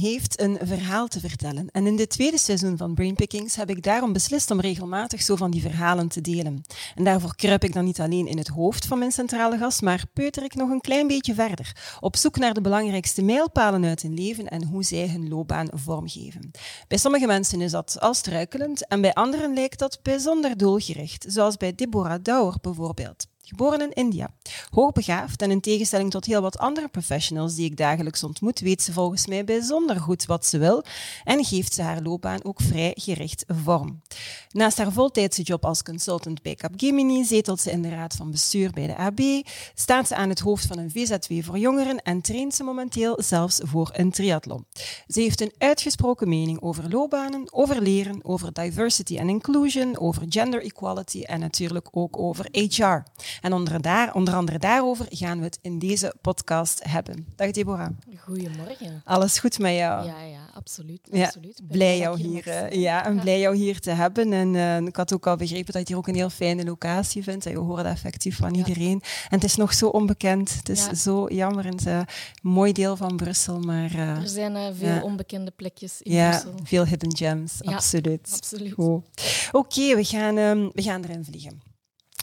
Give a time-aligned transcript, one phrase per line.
[0.00, 1.68] Heeft een verhaal te vertellen.
[1.70, 5.50] En in dit tweede seizoen van Brainpickings heb ik daarom beslist om regelmatig zo van
[5.50, 6.64] die verhalen te delen.
[6.94, 10.04] En daarvoor kruip ik dan niet alleen in het hoofd van mijn centrale gast, maar
[10.12, 11.76] peuter ik nog een klein beetje verder.
[12.00, 16.50] Op zoek naar de belangrijkste mijlpalen uit hun leven en hoe zij hun loopbaan vormgeven.
[16.88, 21.56] Bij sommige mensen is dat al struikelend en bij anderen lijkt dat bijzonder doelgericht, zoals
[21.56, 23.26] bij Deborah Douwer bijvoorbeeld.
[23.50, 24.30] Geboren in India.
[24.70, 28.92] Hoogbegaafd en in tegenstelling tot heel wat andere professionals die ik dagelijks ontmoet, weet ze
[28.92, 30.84] volgens mij bijzonder goed wat ze wil
[31.24, 34.02] en geeft ze haar loopbaan ook vrij gericht vorm.
[34.50, 38.70] Naast haar voltijdse job als consultant bij Capgemini zetelt ze in de raad van bestuur
[38.70, 39.20] bij de AB,
[39.74, 43.60] staat ze aan het hoofd van een VZW voor jongeren en traint ze momenteel zelfs
[43.62, 44.66] voor een triathlon.
[45.06, 50.62] Ze heeft een uitgesproken mening over loopbanen, over leren, over diversity and inclusion, over gender
[50.62, 53.02] equality en natuurlijk ook over HR.
[53.40, 57.26] En onder, daar, onder andere daarover gaan we het in deze podcast hebben.
[57.36, 57.88] Dag Deborah.
[58.16, 59.02] Goedemorgen.
[59.04, 60.06] Alles goed met jou?
[60.06, 61.08] Ja, ja, absoluut.
[61.12, 61.60] Ja, absoluut.
[61.68, 64.32] blij jou hier, uh, ja, en blij jou hier te hebben.
[64.32, 67.22] En uh, ik had ook al begrepen dat je hier ook een heel fijne locatie
[67.22, 67.46] vindt.
[67.46, 68.58] En je hoort dat effectief van ja.
[68.58, 69.02] iedereen.
[69.28, 70.56] En het is nog zo onbekend.
[70.56, 70.94] Het is ja.
[70.94, 71.74] zo jammer.
[71.74, 72.06] Is een
[72.42, 73.60] mooi deel van Brussel.
[73.60, 76.54] Maar, uh, er zijn veel onbekende plekjes in ja, Brussel.
[76.62, 77.64] veel hidden gems.
[77.64, 78.30] absoluut.
[78.34, 78.74] absoluut.
[78.78, 79.02] Oké,
[79.52, 81.69] okay, we, gaan, um, we gaan erin vliegen.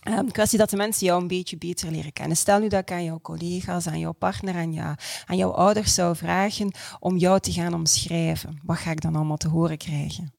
[0.09, 2.37] Um, kwestie dat de mensen jou een beetje beter leren kennen.
[2.37, 5.93] Stel nu dat ik aan jouw collega's, aan jouw partner, aan, jou, aan jouw ouders
[5.93, 8.59] zou vragen om jou te gaan omschrijven.
[8.63, 10.33] Wat ga ik dan allemaal te horen krijgen?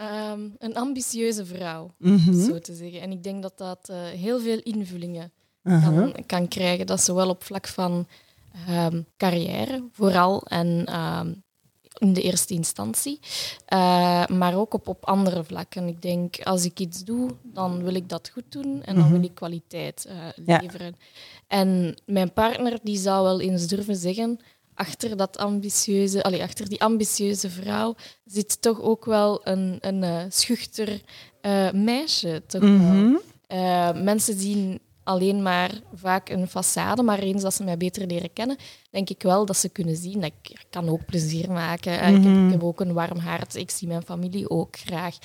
[0.00, 2.12] Um, een ambitieuze vrouw, Mhm.
[2.12, 2.44] mm -hmm.
[2.44, 3.00] zo te zeggen.
[3.00, 5.32] En ik denk dat dat uh, heel veel invullingen
[5.62, 5.84] uh.
[5.84, 5.96] -huh.
[5.96, 6.86] kan, kan, krijgen.
[6.86, 8.06] Dat zowel op vlak van
[8.68, 10.84] um, carrière, vooral, en
[11.98, 13.18] in de eerste instantie,
[13.72, 15.86] uh, maar ook op, op andere vlakken.
[15.88, 19.12] Ik denk, als ik iets doe, dan wil ik dat goed doen en dan Mhm.
[19.12, 20.14] wil ik kwaliteit uh,
[20.46, 20.86] leveren.
[20.86, 20.92] Ja.
[21.46, 24.38] En mijn partner die zou wel eens durven zeggen,
[24.74, 27.94] achter, dat ambitieuze, allee, achter die ambitieuze vrouw
[28.24, 31.00] zit toch ook wel een, een uh, schuchter
[31.72, 32.42] meisje.
[32.46, 33.14] Toch Mhm.
[34.04, 38.56] mensen zien alleen maar vaak een façade, maar eens dat ze mij beter leren kennen,
[38.90, 41.92] denk ik wel dat ze kunnen zien dat ik kan ook plezier maken.
[41.92, 42.16] Mm -hmm.
[42.16, 45.16] ik, heb, ik, heb, ook een warm hart, ik zie mijn familie ook graag.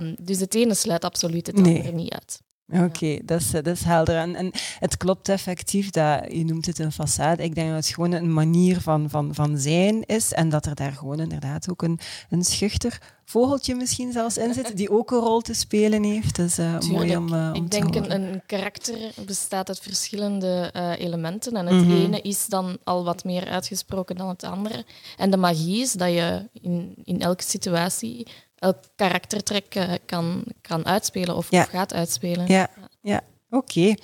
[0.00, 1.76] Um, dus het ene sluit absoluut het nee.
[1.76, 2.42] andere niet uit.
[2.68, 4.16] Oké, okay, dat, is, dat is helder.
[4.16, 7.94] En, en het klopt effectief dat, je noemt het een façade, ik denk dat het
[7.94, 11.82] gewoon een manier van, van, van zijn is en dat er daar gewoon inderdaad ook
[11.82, 11.98] een,
[12.30, 16.36] een schuchter vogeltje misschien zelfs in zit, die ook een rol te spelen heeft.
[16.36, 20.70] Dat is uh, mooi om, uh, om Ik denk een, een karakter bestaat uit verschillende
[20.76, 21.96] uh, elementen en het Mhm.
[21.96, 24.84] ene is dan al wat meer uitgesproken dan het andere.
[25.16, 28.26] En de magie is dat je in, in elke situatie
[28.58, 31.62] elk karaktertrek uh, kan, kan uitspelen of, Ja.
[31.62, 32.46] of gaat uitspelen.
[32.46, 32.68] Ja,
[33.00, 33.20] ja.
[33.50, 33.94] Oké.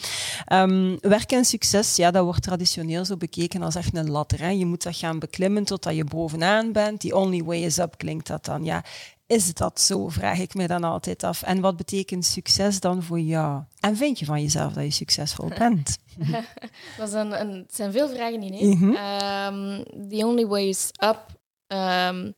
[0.44, 4.40] Ehm, werk en succes, ja, dat wordt traditioneel zo bekeken als echt een ladder.
[4.40, 4.48] Hè.
[4.48, 7.00] Je moet dat gaan beklimmen totdat je bovenaan bent.
[7.00, 8.64] The only way is up klinkt dat dan.
[8.64, 8.84] Ja,
[9.26, 11.42] is dat zo, vraag ik me dan altijd af.
[11.42, 13.62] En wat betekent succes dan voor jou?
[13.80, 15.98] En vind je van jezelf dat je succesvol bent?
[16.98, 18.68] dat is een, een, het zijn veel vragen in één.
[18.78, 18.84] Mhm.
[18.84, 21.20] Um, the only way is up.
[21.68, 22.34] Um,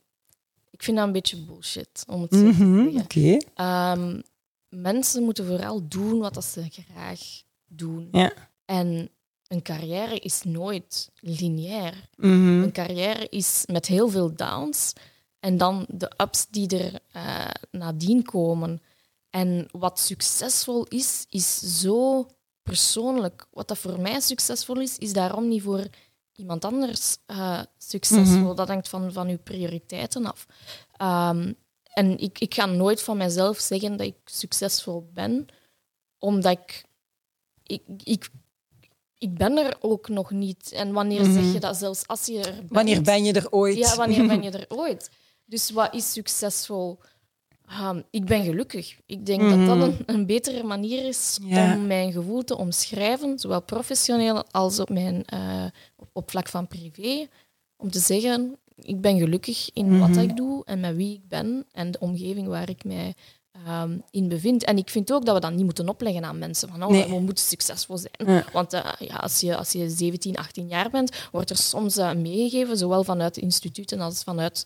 [0.83, 3.01] ik vind dat een beetje bullshit, om het zo te Mhm, zeggen.
[3.01, 3.37] Oké.
[3.63, 4.23] Um,
[4.69, 7.19] mensen moeten vooral doen wat dat ze graag
[7.65, 8.07] doen.
[8.11, 8.33] Ja.
[8.65, 9.09] En
[9.47, 12.09] een carrière is nooit lineair.
[12.15, 12.63] Mhm.
[12.63, 14.93] Een carrière is met heel veel downs
[15.39, 18.81] en dan de ups die er uh, nadien komen.
[19.29, 22.27] En wat succesvol is, is zo
[22.63, 23.47] persoonlijk.
[23.51, 25.87] Wat dat voor mij succesvol is, is daarom niet voor
[26.35, 28.39] iemand anders uh, succesvol.
[28.39, 28.55] Mhm.
[28.55, 30.45] Dat hangt van, van uw prioriteiten af.
[31.01, 31.55] Um,
[31.93, 35.45] en ik, ik ga nooit van mezelf zeggen dat ik succesvol ben,
[36.19, 36.85] omdat ik,
[37.63, 38.29] ik, ik,
[39.17, 40.71] ik ben er ook nog niet.
[40.71, 41.33] En wanneer Mhm.
[41.33, 42.69] zeg je dat zelfs als je er bent?
[42.71, 43.77] Wanneer ben je er ooit?
[43.77, 45.09] Ja, wanneer ben je er ooit?
[45.45, 46.99] Dus wat is succesvol?
[47.81, 48.97] Um, ik ben gelukkig.
[49.05, 49.65] Ik denk Mhm.
[49.65, 51.75] dat dat een, een betere manier is Ja.
[51.75, 55.65] om mijn gevoel te omschrijven, zowel professioneel als op, mijn, uh,
[55.95, 57.27] op, op vlak van privé.
[57.77, 59.99] Om te zeggen, ik ben gelukkig in Mhm.
[60.13, 63.13] wat ik doe en met wie ik ben en de omgeving waar ik mij
[63.67, 64.63] um, in bevind.
[64.63, 66.69] En ik vind ook dat we dat niet moeten opleggen aan mensen.
[66.69, 67.07] Van, oh, Nee.
[67.09, 68.35] we moeten succesvol zijn.
[68.35, 68.45] Ja.
[68.53, 72.13] Want uh, ja, als, je, als je 17, 18 jaar bent, wordt er soms uh,
[72.13, 74.63] meegegeven, zowel vanuit instituten als vanuit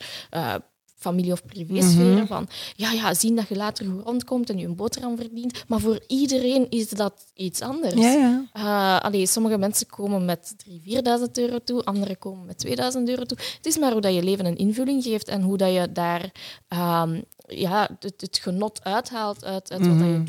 [0.97, 2.13] familie- of privésferen.
[2.13, 2.25] Mhm.
[2.25, 5.63] Van ja, ja, zien dat je later goed rondkomt en je een boterham verdient.
[5.67, 7.93] Maar voor iedereen is dat iets anders.
[7.93, 8.45] Ja, ja.
[8.57, 13.23] Uh, allee, sommige mensen komen met 3.000, 4.000 euro toe, anderen komen met 2.000 euro
[13.23, 13.37] toe.
[13.57, 16.31] Het is maar hoe dat je leven een invulling geeft en hoe dat je daar
[16.67, 20.23] ehm, ja, het, het genot uithaalt uit, uit wat dat je Mhm.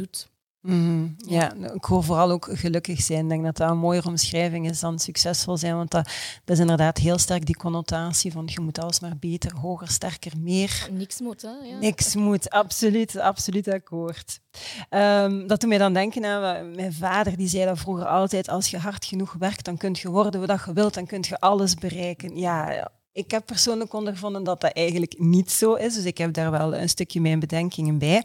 [0.61, 1.09] Mhm.
[1.17, 3.23] Ja, ik hoor vooral ook gelukkig zijn.
[3.23, 6.05] Ik denk dat dat een mooiere omschrijving is dan succesvol zijn, want dat,
[6.45, 10.33] dat is inderdaad heel sterk die connotatie van je moet alles maar beter, hoger, sterker,
[10.39, 10.89] meer.
[10.93, 11.69] Niks moet, hè?
[11.69, 11.79] Ja.
[11.79, 14.41] Niks moet, absoluut, absoluut akkoord.
[14.89, 18.71] Ehm, dat doet mij dan denken aan mijn vader, die zei dat vroeger altijd, als
[18.71, 21.75] je hard genoeg werkt, dan kun je worden wat je wilt, dan kun je alles
[21.75, 22.37] bereiken.
[22.37, 26.51] Ja, ik heb persoonlijk ondervonden dat dat eigenlijk niet zo is, dus ik heb daar
[26.51, 28.25] wel een stukje mijn bedenkingen bij.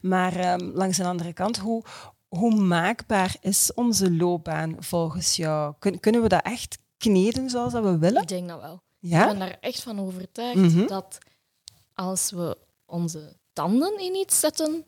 [0.00, 1.82] Maar ehm, langs de andere kant, hoe,
[2.28, 5.74] hoe maakbaar is onze loopbaan volgens jou?
[5.78, 8.22] Kun- kunnen we dat echt kneden zoals dat we willen?
[8.22, 8.74] Ik denk dat wel.
[9.00, 9.26] Ik Ja?
[9.26, 10.86] ben daar echt van overtuigd Mhm.
[10.86, 11.18] dat
[11.94, 14.84] als we onze tanden in iets zetten,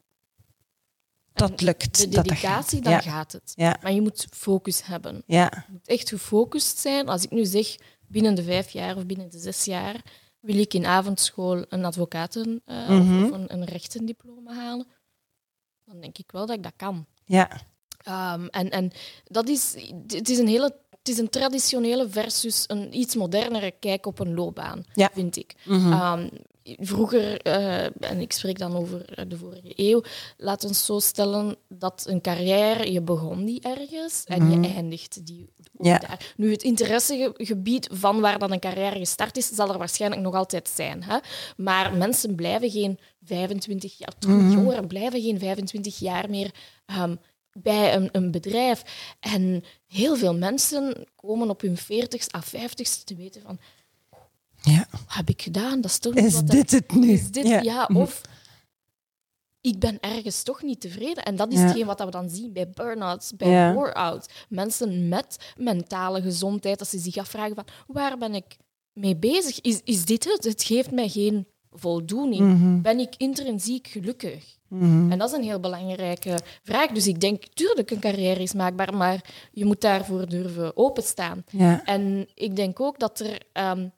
[1.33, 1.99] Dat lukt.
[2.01, 2.85] de dat dedicatie, gaat.
[2.85, 3.01] dan Ja.
[3.01, 3.53] gaat het.
[3.55, 5.23] Ja, Maar je moet focus hebben.
[5.27, 5.51] ja.
[5.67, 7.09] Je moet echt gefocust zijn.
[7.09, 7.77] Als ik nu zeg,
[8.09, 10.03] binnen de vijf jaar of binnen de zes jaar
[10.41, 13.23] wil ik in avondschool een advocaten eh, Mhm.
[13.25, 14.87] of, of een, een rechtendiploma halen,
[15.85, 17.07] dan denk ik wel dat ik dat kan.
[17.25, 17.61] ja.
[18.03, 18.93] Ehm, en, en
[19.25, 19.75] dat is,
[20.07, 24.35] het is een hele, het is een traditionele versus een iets modernere kijk op een
[24.35, 25.11] loopbaan, Ja.
[25.13, 25.55] vind ik.
[25.65, 25.93] Mhm.
[25.93, 26.29] Ehm,
[26.81, 30.03] vroeger, eh, en ik spreek dan over de vorige eeuw,
[30.37, 34.61] laat ons zo stellen dat een carrière, je begon die ergens en Mhm.
[34.63, 35.49] je eindigt die
[35.81, 35.99] Ja.
[35.99, 36.33] daar.
[36.37, 40.69] Nu, het interessegebied van waar dan een carrière gestart is, zal er waarschijnlijk nog altijd
[40.69, 41.03] zijn.
[41.03, 41.19] Hè?
[41.57, 44.51] Maar mensen blijven geen 25 jaar, terug, Mhm.
[44.51, 46.51] jongeren blijven geen 25 jaar meer
[46.87, 47.17] ehm,
[47.59, 48.83] bij een, een bedrijf.
[49.21, 53.59] En heel veel mensen komen op hun 40ste à 50ste te weten van
[54.75, 54.87] ja.
[54.91, 55.81] wat heb ik gedaan?
[55.81, 57.11] Dat is toch niet Is wat dit het nu?
[57.11, 57.85] is dit, ja.
[57.89, 58.01] Mhm.
[58.01, 58.21] of
[59.61, 61.25] ik ben ergens toch niet tevreden.
[61.25, 61.65] En dat is Ja.
[61.65, 63.73] hetgeen wat we dan zien bij burn-outs, bij Ja.
[63.73, 64.33] bore-out.
[64.49, 68.57] Mensen met mentale gezondheid, dat ze zich afvragen van waar ben ik
[68.93, 69.61] mee bezig?
[69.61, 70.45] Is, is dit het?
[70.45, 72.41] Het geeft mij geen voldoening.
[72.53, 72.81] Mhm.
[72.81, 74.55] Ben ik intrinsiek gelukkig?
[74.69, 75.11] Mhm.
[75.13, 76.91] En dat is een heel belangrijke vraag.
[76.91, 81.45] Dus ik denk, tuurlijk, een carrière is maakbaar, maar je moet daarvoor durven openstaan.
[81.51, 81.85] Ja.
[81.85, 83.41] En ik denk ook dat er...
[83.53, 83.89] ehm,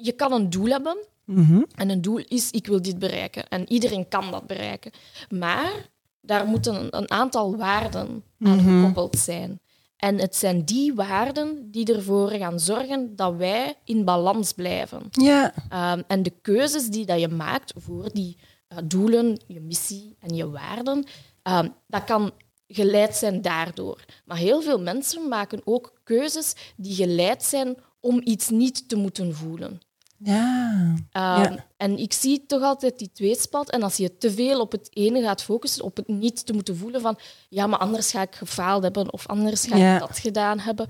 [0.00, 1.62] je kan een doel hebben, Mhm.
[1.74, 3.48] en een doel is, ik wil dit bereiken.
[3.48, 4.90] En iedereen kan dat bereiken.
[5.28, 5.72] Maar
[6.20, 8.78] daar moeten een, een aantal waarden aan Mhm.
[8.80, 9.60] gekoppeld zijn.
[9.96, 15.02] En het zijn die waarden die ervoor gaan zorgen dat wij in balans blijven.
[15.10, 15.54] Ja.
[15.68, 18.36] Ehm, en de keuzes die dat je maakt voor die
[18.68, 21.04] eh, doelen, je missie en je waarden,
[21.42, 22.30] ehm, dat kan
[22.66, 24.04] geleid zijn daardoor.
[24.24, 29.34] Maar heel veel mensen maken ook keuzes die geleid zijn om iets niet te moeten
[29.34, 29.80] voelen.
[30.18, 30.94] Ja.
[31.12, 31.66] Ehm, Ja.
[31.76, 33.70] En ik zie toch altijd die tweespalt.
[33.70, 36.76] En als je te veel op het ene gaat focussen, op het niet te moeten
[36.76, 37.18] voelen van
[37.48, 39.94] ja, maar anders ga ik gefaald hebben of anders ga Ja.
[39.94, 40.86] ik dat gedaan hebben.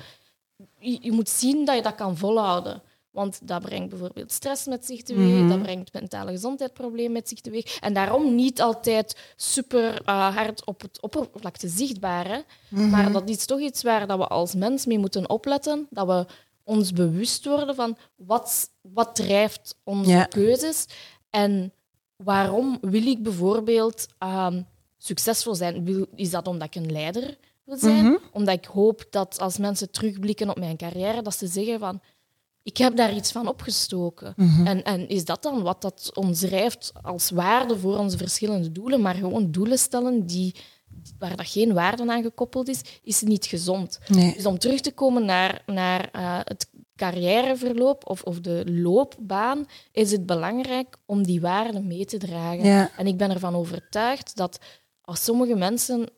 [0.78, 2.82] Je, je moet zien dat je dat kan volhouden.
[3.10, 5.48] Want dat brengt bijvoorbeeld stress met zich teweeg, Mhm.
[5.48, 7.76] dat brengt mentale gezondheidsproblemen met zich teweeg.
[7.78, 12.28] En daarom niet altijd super eh, hard op het oppervlakte zichtbaar.
[12.28, 12.38] Hè?
[12.68, 12.88] Mhm.
[12.90, 15.86] Maar dat is toch iets waar dat we als mens mee moeten opletten.
[15.90, 16.26] Dat we
[16.68, 20.24] ons bewust worden van wat, wat drijft onze Ja.
[20.24, 20.86] keuzes
[21.30, 21.72] en
[22.16, 24.62] waarom wil ik bijvoorbeeld ehm,
[24.98, 25.84] succesvol zijn.
[25.84, 28.04] Wil, is dat omdat ik een leider wil zijn?
[28.04, 28.16] Mhm.
[28.32, 32.00] Omdat ik hoop dat als mensen terugblikken op mijn carrière, dat ze zeggen van
[32.62, 34.32] ik heb daar iets van opgestoken.
[34.36, 34.66] Mhm.
[34.66, 39.00] En, en is dat dan wat dat ons drijft als waarde voor onze verschillende doelen?
[39.00, 40.54] Maar gewoon doelen stellen die,
[41.18, 43.98] waar dat geen waarde aan gekoppeld is, is niet gezond.
[44.08, 44.34] Nee.
[44.34, 50.10] Dus om terug te komen naar, naar eh, het carrièreverloop of, of de loopbaan, is
[50.10, 52.64] het belangrijk om die waarden mee te dragen.
[52.64, 52.90] Ja.
[52.96, 54.58] En ik ben ervan overtuigd dat
[55.00, 56.08] als sommige mensen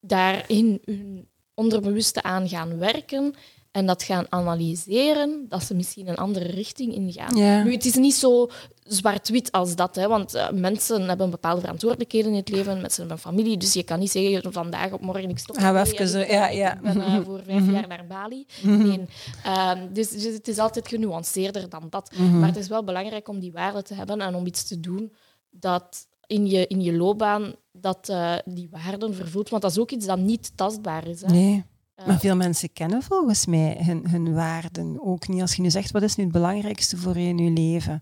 [0.00, 3.34] daarin hun onderbewuste aan gaan werken
[3.70, 7.36] en dat gaan analyseren, dat ze misschien een andere richting ingaan.
[7.36, 7.62] Ja.
[7.62, 8.48] Nu, het is niet zo
[8.82, 13.16] zwart-wit als dat, hè, want eh, mensen hebben bepaalde verantwoordelijkheden in het leven, mensen hebben
[13.16, 15.56] een familie, dus je kan niet zeggen vandaag op morgen ik stop.
[15.56, 16.74] Gaan we even zo- ja, ja.
[16.74, 18.46] Ik ben eh, voor vijf jaar naar Bali.
[18.62, 19.00] Nee.
[19.44, 22.10] Ehm, dus, dus het is altijd genuanceerder dan dat.
[22.16, 22.38] Mhm.
[22.38, 25.12] Maar het is wel belangrijk om die waarden te hebben en om iets te doen
[25.50, 29.48] dat in je, in je loopbaan dat eh, die waarden vervult.
[29.48, 31.20] Want dat is ook iets dat niet tastbaar is.
[31.20, 31.28] Hè.
[31.32, 31.64] Nee.
[31.98, 35.40] Eh, Maar veel mensen kennen volgens mij hun, hun waarden ook niet.
[35.40, 38.00] Als je nu zegt, wat is nu het belangrijkste voor je in je leven?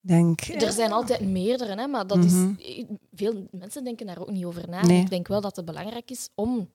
[0.00, 2.52] Denk, Er zijn altijd meerdere, hè, maar dat Mhm.
[2.58, 4.82] is, veel mensen denken daar ook niet over na.
[4.86, 5.00] Nee.
[5.00, 6.70] Ik denk wel dat het belangrijk is om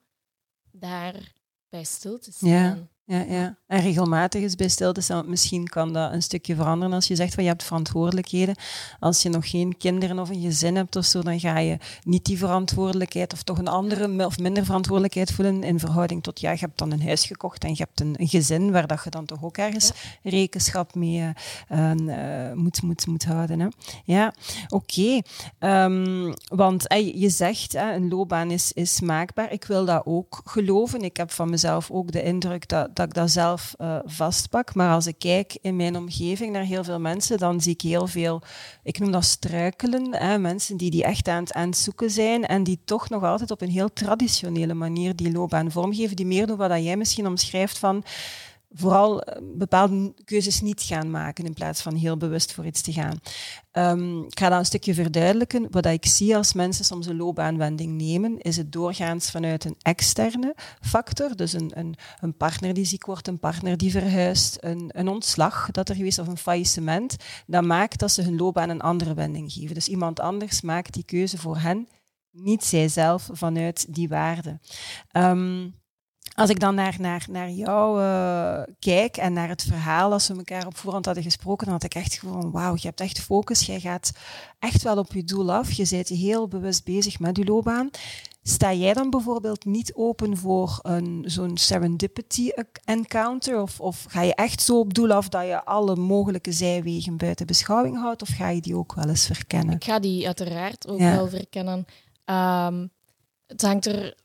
[0.71, 1.33] daar
[1.69, 2.49] bij stil te staan.
[2.49, 2.77] Ja.
[3.05, 3.57] Ja, ja.
[3.67, 7.33] En regelmatig is bij stil staan, misschien kan dat een stukje veranderen als je zegt
[7.33, 8.55] van je hebt verantwoordelijkheden.
[8.99, 12.25] Als je nog geen kinderen of een gezin hebt of zo, dan ga je niet
[12.25, 16.57] die verantwoordelijkheid of toch een andere of minder verantwoordelijkheid voelen in verhouding tot ja, je
[16.59, 19.25] hebt dan een huis gekocht en je hebt een, een gezin waar dat je dan
[19.25, 19.91] toch ook ergens
[20.23, 21.33] rekenschap mee
[21.71, 21.91] uh,
[22.53, 23.59] moet, moet, moet houden.
[23.59, 23.67] Hè.
[24.05, 24.33] Ja,
[24.69, 25.21] oké.
[25.59, 29.51] Ehm, want je zegt, een loopbaan is, is maakbaar.
[29.51, 31.01] Ik wil dat ook geloven.
[31.01, 34.75] Ik heb van mezelf ook de indruk dat dat ik dat zelf uh, vastpak.
[34.75, 38.07] Maar als ik kijk in mijn omgeving naar heel veel mensen, dan zie ik heel
[38.07, 38.41] veel,
[38.83, 42.63] ik noem dat struikelen, hè, mensen die, die echt aan het, aan zoeken zijn en
[42.63, 46.57] die toch nog altijd op een heel traditionele manier die loopbaan vormgeven, die meer doen
[46.57, 48.03] wat jij misschien omschrijft van
[48.73, 52.93] vooral eh, bepaalde keuzes niet gaan maken in plaats van heel bewust voor iets te
[52.93, 53.19] gaan.
[53.73, 55.67] Um, ik ga dat een stukje verduidelijken.
[55.69, 60.55] Wat ik zie als mensen soms een loopbaanwending nemen, is het doorgaans vanuit een externe
[60.81, 61.35] factor.
[61.35, 65.71] Dus een, een, een partner die ziek wordt, een partner die verhuist, een, een ontslag
[65.71, 67.15] dat er geweest of een faillissement.
[67.47, 69.75] Dat maakt dat ze hun loopbaan een andere wending geven.
[69.75, 71.87] Dus iemand anders maakt die keuze voor hen,
[72.31, 74.59] niet zijzelf vanuit die waarde.
[75.11, 75.79] Um,
[76.41, 80.35] als ik dan naar, naar, naar jou uh, kijk en naar het verhaal, als we
[80.35, 83.65] elkaar op voorhand hadden gesproken, dan had ik echt gewoon, wauw, je hebt echt focus,
[83.65, 84.11] jij gaat
[84.59, 87.89] echt wel op je doel af, je bent heel bewust bezig met je loopbaan.
[88.43, 92.49] Sta jij dan bijvoorbeeld niet open voor een, zo'n serendipity
[92.85, 93.61] encounter?
[93.61, 97.45] Of, of ga je echt zo op doel af dat je alle mogelijke zijwegen buiten
[97.45, 98.21] beschouwing houdt?
[98.21, 99.75] Of ga je die ook wel eens verkennen?
[99.75, 101.85] Ik ga die uiteraard ook wel verkennen.
[102.25, 102.91] Um,
[103.47, 104.15] het hangt er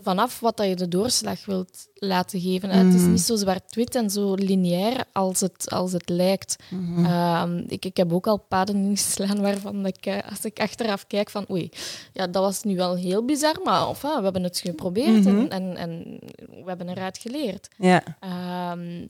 [0.00, 2.70] vanaf wat dat je de doorslag wilt laten geven.
[2.70, 3.10] Het is mm.
[3.10, 6.56] niet zo zwart-wit en zo lineair als het, als het lijkt.
[6.70, 7.04] Mm-hmm.
[7.04, 11.30] Ehm, ik, ik heb ook al paden ingeslaan waarvan ik, eh, als ik achteraf kijk
[11.30, 11.70] van oei,
[12.12, 15.48] ja, dat was nu wel heel bizar, maar of, we hebben het geprobeerd en, mm-hmm.
[15.48, 17.68] en, en, we hebben eruit geleerd.
[17.76, 18.02] Ja.
[18.20, 19.06] Ehm,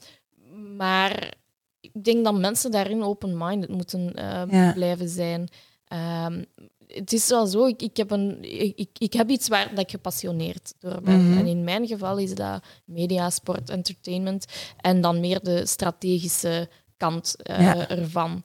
[0.76, 1.32] maar
[1.80, 5.48] ik denk dat mensen daarin open-minded moeten uh, blijven zijn.
[6.26, 6.44] Um,
[6.88, 8.42] het is wel zo, ik, ik, heb een,
[8.78, 11.28] ik, ik heb iets waar dat ik gepassioneerd door ben.
[11.28, 11.38] Mhm.
[11.38, 14.46] En in mijn geval is dat media, sport, entertainment
[14.80, 18.42] en dan meer de strategische kant uh, ervan.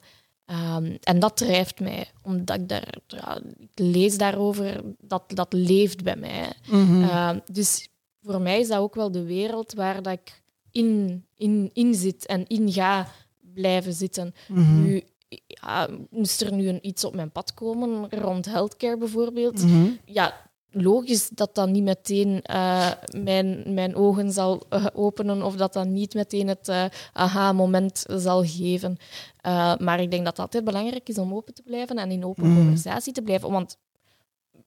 [0.76, 6.02] Um, en dat drijft mij, omdat ik daar, ja, ik lees daarover, dat, dat leeft
[6.02, 6.52] bij mij.
[6.70, 7.88] Mm dus
[8.22, 12.26] voor mij is dat ook wel de wereld waar dat ik in, in, in zit
[12.26, 13.08] en in ga
[13.54, 14.34] blijven zitten.
[14.48, 14.82] Mhm.
[14.82, 15.02] Nu,
[15.46, 19.90] ja, moest er nu een, iets op mijn pad komen rond healthcare bijvoorbeeld, mhm.
[20.04, 20.34] ja,
[20.70, 25.86] logisch dat dat niet meteen uh, mijn, mijn ogen zal uh, openen of dat dat
[25.86, 28.96] niet meteen het uh, aha-moment zal geven.
[29.78, 32.46] maar ik denk dat het altijd belangrijk is om open te blijven en in open
[32.46, 32.56] mm.
[32.56, 33.50] conversatie te blijven.
[33.50, 33.76] Want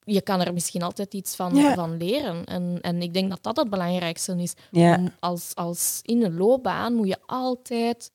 [0.04, 2.46] je kan er misschien altijd iets van, van leren.
[2.46, 4.54] En, en ik denk dat dat het belangrijkste is.
[5.20, 8.12] Als, als in een loopbaan moet je altijd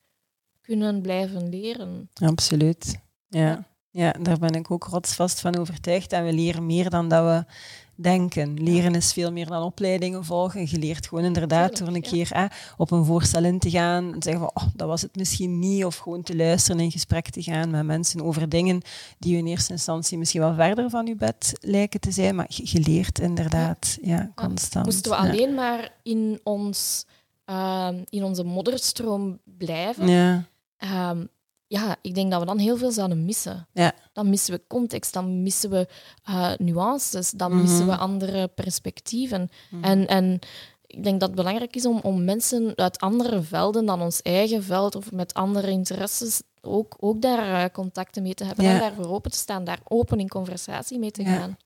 [0.63, 2.09] kunnen blijven leren.
[2.13, 2.99] Absoluut.
[3.27, 3.67] Ja.
[3.89, 6.11] ja, daar ben ik ook rotsvast van overtuigd.
[6.11, 7.53] En we leren meer dan dat we
[7.95, 8.63] denken.
[8.63, 10.67] Leren is veel meer dan opleidingen volgen.
[10.69, 14.41] Je leert gewoon inderdaad door een keer op een voorstel in te gaan en zeggen
[14.41, 15.85] van, oh, dat was het misschien niet.
[15.85, 18.81] Of gewoon te luisteren en in gesprek te gaan met mensen over dingen
[19.19, 22.35] die in eerste instantie misschien wel verder van je bed lijken te zijn.
[22.35, 24.31] Maar je, leert inderdaad ja.
[24.35, 24.85] constant.
[24.85, 27.05] Moesten we alleen maar in, ons,
[27.45, 30.07] uh, in onze modderstroom blijven...
[30.07, 30.51] Ja
[30.83, 31.25] Ehm,
[31.67, 33.67] ja, ik denk dat we dan heel veel zouden missen.
[33.73, 33.93] Ja.
[34.13, 35.87] Dan missen we context, dan missen we
[36.29, 38.01] uh, nuances, dan missen we mhm.
[38.01, 39.49] andere perspectieven.
[39.69, 39.83] Mhm.
[39.83, 40.39] En, en
[40.85, 44.63] ik denk dat het belangrijk is om, om mensen uit andere velden dan ons eigen
[44.63, 49.07] veld of met andere interesses ook, ook daar uh, contacten mee te hebben en daarvoor
[49.07, 51.57] open te staan, daar open in conversatie mee te gaan.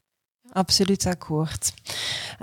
[0.52, 1.74] Absoluut akkoord.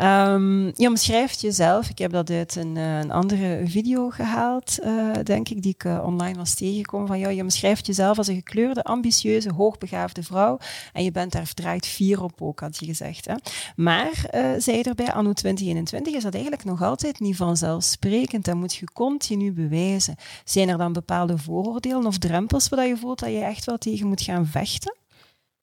[0.01, 5.13] Um, je omschrijft jezelf, ik heb dat uit een, eh, een andere video gehaald, uh,
[5.23, 7.35] denk ik, die ik uh, online was tegengekomen van jou.
[7.35, 10.59] Je omschrijft jezelf als een gekleurde, ambitieuze, hoogbegaafde vrouw.
[10.93, 13.27] En je bent daar verdraaid vier op ook, had je gezegd.
[13.27, 13.35] Hè?
[13.77, 14.25] Maar,
[14.59, 18.45] zei je erbij, anno 2021 is dat eigenlijk nog altijd niet vanzelfsprekend.
[18.45, 20.17] Dat moet je continu bewijzen.
[20.45, 24.07] Zijn er dan bepaalde vooroordelen of drempels waar je voelt dat je echt wel tegen
[24.07, 24.95] moet gaan vechten?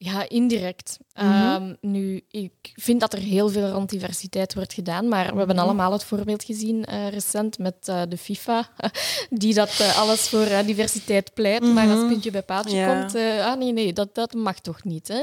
[0.03, 0.99] Ja, indirect.
[1.15, 1.25] Mhm.
[1.25, 5.55] Ehm, nu, ik vind dat er heel veel rond diversiteit wordt gedaan, maar we hebben
[5.55, 5.65] mhm.
[5.65, 8.69] allemaal het voorbeeld gezien uh, recent met uh, de FIFA,
[9.29, 12.07] die dat uh, alles voor diversiteit pleit, maar als mhm.
[12.07, 15.07] puntje bij paaltje komt, ah nee, nee, dat, dat mag toch niet.
[15.07, 15.21] Hè?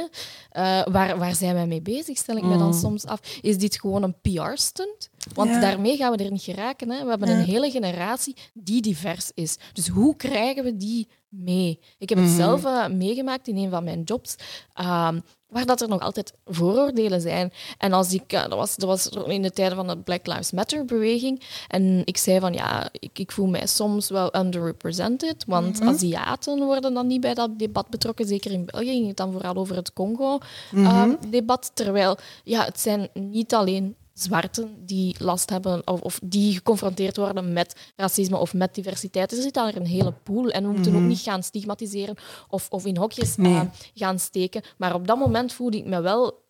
[0.92, 3.20] waar, waar zijn wij mee bezig, stel ik me dan soms af.
[3.40, 5.10] Is dit gewoon een PR-stunt?
[5.34, 6.90] Want daarmee gaan we er niet geraken.
[6.90, 7.02] Hè?
[7.04, 9.56] We hebben een hele generatie die divers is.
[9.72, 11.78] Dus hoe krijgen we die mee.
[11.98, 12.36] Ik heb het Mhm.
[12.36, 14.36] zelf eh, meegemaakt in een van mijn jobs,
[14.74, 17.52] ehm, waar dat er nog altijd vooroordelen zijn.
[17.78, 20.50] En als ik, eh, dat, was, dat was in de tijden van de Black Lives
[20.52, 25.88] Matter-beweging, en ik zei van ja, ik, ik voel mij soms wel underrepresented, want Mhm.
[25.88, 28.26] Aziaten worden dan niet bij dat debat betrokken.
[28.26, 30.06] Zeker in België ging het dan vooral over het Mhm.
[30.06, 31.70] Congo-debat.
[31.74, 37.52] terwijl ja, het zijn niet alleen zwarten die last hebben of, of die geconfronteerd worden
[37.52, 39.32] met racisme of met diversiteit.
[39.32, 42.16] Er zit daar een hele pool en we moeten ook niet gaan stigmatiseren
[42.48, 43.48] of, of in hokjes Mhm.
[43.50, 43.56] Nee.
[43.60, 44.62] eh, gaan steken.
[44.76, 46.46] Maar op dat moment voelde ik me wel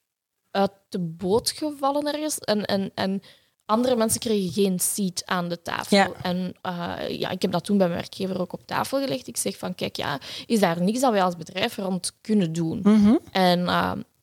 [0.51, 3.23] uit de boot gevallen ergens en, en, en
[3.65, 5.97] andere mensen kregen geen seat aan de tafel.
[5.97, 6.11] Ja.
[6.23, 9.27] En eh, ja, ik heb dat toen bij mijn werkgever ook op tafel gelegd.
[9.27, 12.81] Ik zeg van, kijk, ja, is daar niks dat wij als bedrijf rond kunnen doen?
[12.83, 13.17] Mhm.
[13.33, 13.69] En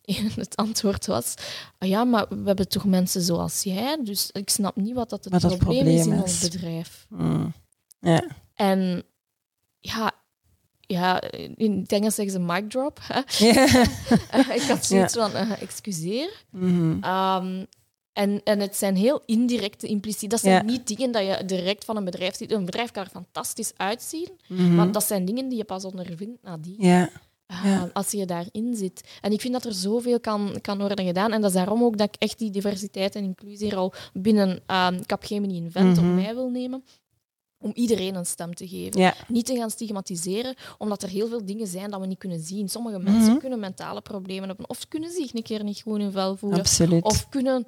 [0.06, 1.34] eh, het antwoord was,
[1.78, 5.24] ah ja, maar we hebben toch mensen zoals jij, dus ik snap niet wat dat
[5.24, 6.50] het Wat probleem, is in ons is.
[6.50, 7.06] bedrijf.
[7.10, 7.54] Mm.
[8.00, 8.24] Ja.
[8.56, 9.04] En
[9.80, 10.12] ja,
[10.80, 11.22] ja,
[11.56, 13.00] in het Engels zeggen ze mic drop.
[13.02, 13.22] Hè?
[13.46, 13.66] Ja.
[14.60, 16.44] ik had zoiets van, eh, excuseer.
[16.52, 16.98] Mhm.
[17.04, 17.66] Ehm,
[18.14, 20.30] en, en het zijn heel indirecte impliciet.
[20.30, 22.52] Dat zijn niet dingen dat je direct van een bedrijf ziet.
[22.52, 24.76] Een bedrijf kan er fantastisch uitzien, Mhm.
[24.76, 26.76] maar dat zijn dingen die je pas ondervindt nadien.
[26.78, 27.10] Ja.
[27.48, 27.90] Ah, Ja.
[27.94, 29.04] Als je daarin zit.
[29.22, 31.32] En ik vind dat er zoveel kan, kan worden gedaan.
[31.32, 34.60] En dat is daarom ook dat ik echt die diversiteit en inclusie er al binnen
[34.72, 36.10] uh, Capgemini Invent Mhm.
[36.10, 36.84] op mij wil nemen.
[37.58, 39.02] Om iedereen een stem te geven.
[39.02, 39.14] Ja.
[39.28, 42.70] Niet te gaan stigmatiseren, omdat er heel veel dingen zijn dat we niet kunnen zien.
[42.70, 43.40] Sommige mensen Mhm.
[43.40, 46.60] kunnen mentale problemen hebben, of kunnen zich een keer niet goed in vel voelen.
[46.60, 47.04] Absoluut.
[47.04, 47.66] Of kunnen,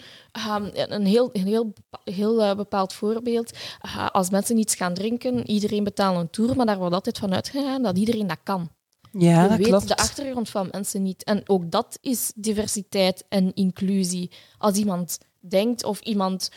[0.58, 3.52] um, een heel, een heel, heel eh, bepaald voorbeeld,
[3.86, 7.34] uh, als mensen iets gaan drinken, iedereen betaalt een tour, maar daar wordt altijd van
[7.34, 8.70] uitgegaan dat iedereen dat kan.
[9.18, 9.88] Ja, Je dat weet klopt.
[9.88, 11.24] de achtergrond van mensen niet.
[11.24, 14.32] En ook dat is diversiteit en inclusie.
[14.58, 16.50] Als iemand denkt of iemand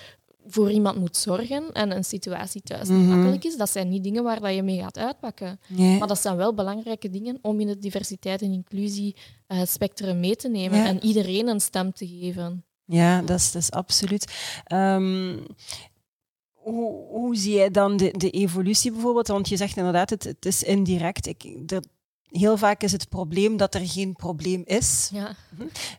[0.47, 3.09] voor iemand moet zorgen en een situatie thuis niet Mhm.
[3.15, 5.61] makkelijk is, dat zijn niet dingen waar dat je mee gaat uitpakken.
[5.67, 5.99] Nee.
[5.99, 10.37] Maar dat zijn wel belangrijke dingen om in het diversiteit en inclusie eh, spectrum mee
[10.37, 10.87] te nemen Ja.
[10.87, 12.65] en iedereen een stem te geven.
[12.85, 14.33] Ja, dat is, dat is absoluut.
[14.65, 15.37] Ehm,
[16.53, 19.27] hoe, hoe zie jij dan de, de evolutie bijvoorbeeld?
[19.29, 21.27] Want je zegt inderdaad, het, het is indirect.
[21.27, 21.83] Ik, er,
[22.31, 25.11] heel vaak is het probleem dat er geen probleem is.
[25.13, 25.35] Ja.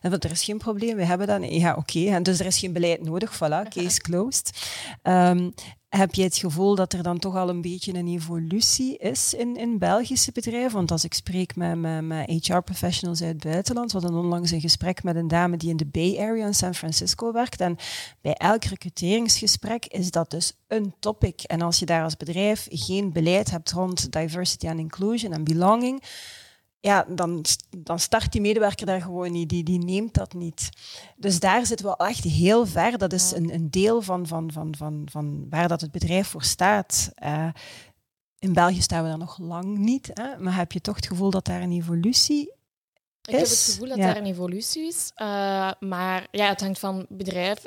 [0.00, 1.50] En Want er is geen probleem, we hebben dat.
[1.50, 2.06] Ja, oké.
[2.06, 3.34] En Dus er is geen beleid nodig.
[3.34, 4.70] Voilà, case closed.
[5.02, 5.50] Ehm,
[5.96, 9.56] heb je het gevoel dat er dan toch al een beetje een evolutie is in,
[9.56, 10.72] in Belgische bedrijven?
[10.72, 15.02] Want als ik spreek met, met, HR-professionals uit het buitenland, we hadden onlangs een gesprek
[15.02, 17.60] met een dame die in de Bay Area in San Francisco werkt.
[17.60, 17.76] En
[18.20, 21.42] bij elk recruteringsgesprek is dat dus een topic.
[21.42, 26.02] En als je daar als bedrijf geen beleid hebt rond diversity and inclusion en belonging,
[26.82, 27.44] ja, dan,
[27.76, 29.48] dan start die medewerker daar gewoon niet.
[29.48, 30.68] Die, die neemt dat niet.
[31.16, 32.98] Dus daar zitten we echt heel ver.
[32.98, 36.42] Dat is een, een deel van, van, van, van, van waar dat het bedrijf voor
[36.42, 37.12] staat.
[37.14, 37.48] Eh,
[38.38, 40.10] in België staan we daar nog lang niet.
[40.14, 40.38] Hè?
[40.38, 42.52] Maar heb je toch het gevoel dat daar een evolutie
[43.22, 44.06] Ik heb het Is, gevoel dat ja.
[44.06, 45.10] daar een evolutie is.
[45.14, 47.62] eh, maar ja, het hangt van bedrijf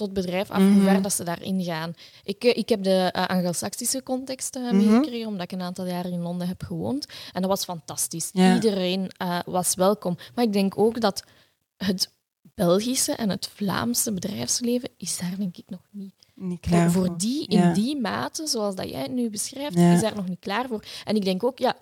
[0.00, 0.72] tot bedrijf af Mhm.
[0.72, 1.94] hoe ver dat ze daarin gaan.
[2.24, 4.76] Ik, eh, ik heb de eh, Anglo-Saxische context Mhm.
[4.76, 7.06] meegekregen, omdat ik een aantal jaren in Londen heb gewoond.
[7.32, 8.30] En dat was fantastisch.
[8.32, 8.54] Ja.
[8.54, 9.10] Iedereen
[9.44, 10.16] was welkom.
[10.34, 11.22] Maar ik denk ook dat
[11.76, 12.10] het
[12.54, 17.18] Belgische en het Vlaamse bedrijfsleven is daar denk ik nog niet niet klaar voor, voor?
[17.18, 17.72] die, in Ja.
[17.72, 19.92] die mate, zoals dat jij het nu beschrijft, Ja.
[19.92, 20.84] is daar nog niet klaar voor.
[21.04, 21.76] En ik denk ook, ja,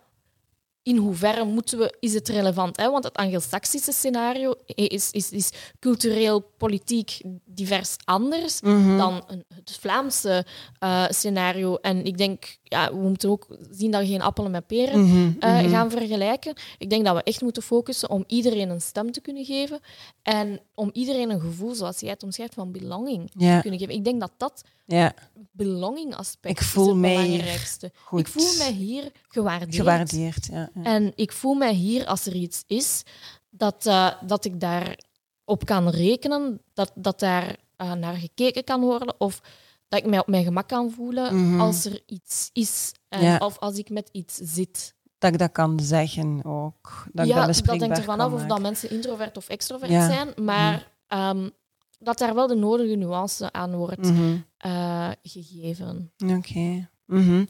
[0.88, 2.76] in hoeverre moeten we, is het relevant?
[2.76, 2.90] Hè?
[2.90, 8.96] Want het Anglo-Saxische scenario is, is, is cultureel, politiek divers anders Mhm.
[8.96, 9.22] dan
[9.54, 10.46] het Vlaamse
[10.78, 11.74] eh, scenario.
[11.76, 15.30] En ik denk, ja, we moeten ook zien dat we geen appelen met peren Mhm,
[15.40, 15.68] eh, mhm.
[15.70, 16.54] gaan vergelijken.
[16.78, 19.80] Ik denk dat we echt moeten focussen om iedereen een stem te kunnen geven
[20.22, 23.94] en om iedereen een gevoel, zoals jij het omschrijft, van belonging te kunnen geven.
[23.94, 25.14] Ik denk dat dat Ja,
[25.52, 27.90] belonging aspect Ik voel is het mij belangrijkste.
[27.94, 28.20] goed.
[28.20, 29.74] Ik voel mij hier gewaardeerd.
[29.74, 30.48] gewaardeerd.
[30.52, 30.90] Ja, ja.
[30.94, 33.02] En ik voel mij hier, als er iets is,
[33.50, 34.98] dat, eh, dat ik daar
[35.44, 39.40] op kan rekenen, dat, dat daar eh, naar gekeken kan worden of
[39.88, 41.60] dat ik mij op mijn gemak kan voelen Mhm.
[41.60, 43.36] als er iets is en, Ja.
[43.38, 44.94] of als ik met iets zit.
[45.18, 47.06] Dat ik dat kan zeggen ook.
[47.12, 49.90] Dat ik ja, dat dat bespreekbaar hangt ervan af of dat mensen introvert of extrovert
[49.90, 50.06] Ja.
[50.06, 51.48] zijn, maar ehm,
[51.98, 54.36] dat daar wel de nodige nuance aan wordt Mhm.
[54.56, 56.12] eh, gegeven.
[56.36, 56.88] Oké.
[57.08, 57.44] Mhm.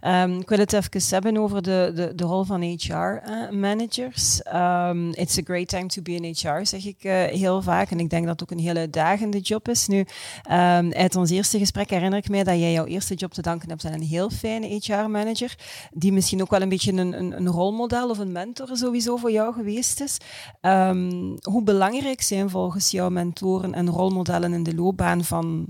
[0.00, 4.42] Ehm, ik wil het even hebben over de, de, de rol van HR-managers.
[4.42, 7.90] Ehm, it's a great time to be in HR, zeg ik eh, heel vaak.
[7.90, 9.86] En ik denk dat het ook een hele uitdagende job is.
[9.86, 10.06] Nu,
[10.42, 13.68] ehm, uit ons eerste gesprek herinner ik mij dat jij jouw eerste job te danken
[13.68, 15.54] hebt aan een heel fijne HR-manager,
[15.92, 19.30] die misschien ook wel een beetje een, een, een rolmodel of een mentor sowieso voor
[19.32, 20.16] jou geweest is.
[20.60, 25.66] Ehm, hoe belangrijk zijn volgens jou mentoren en rolmodellen in de loopbaan van,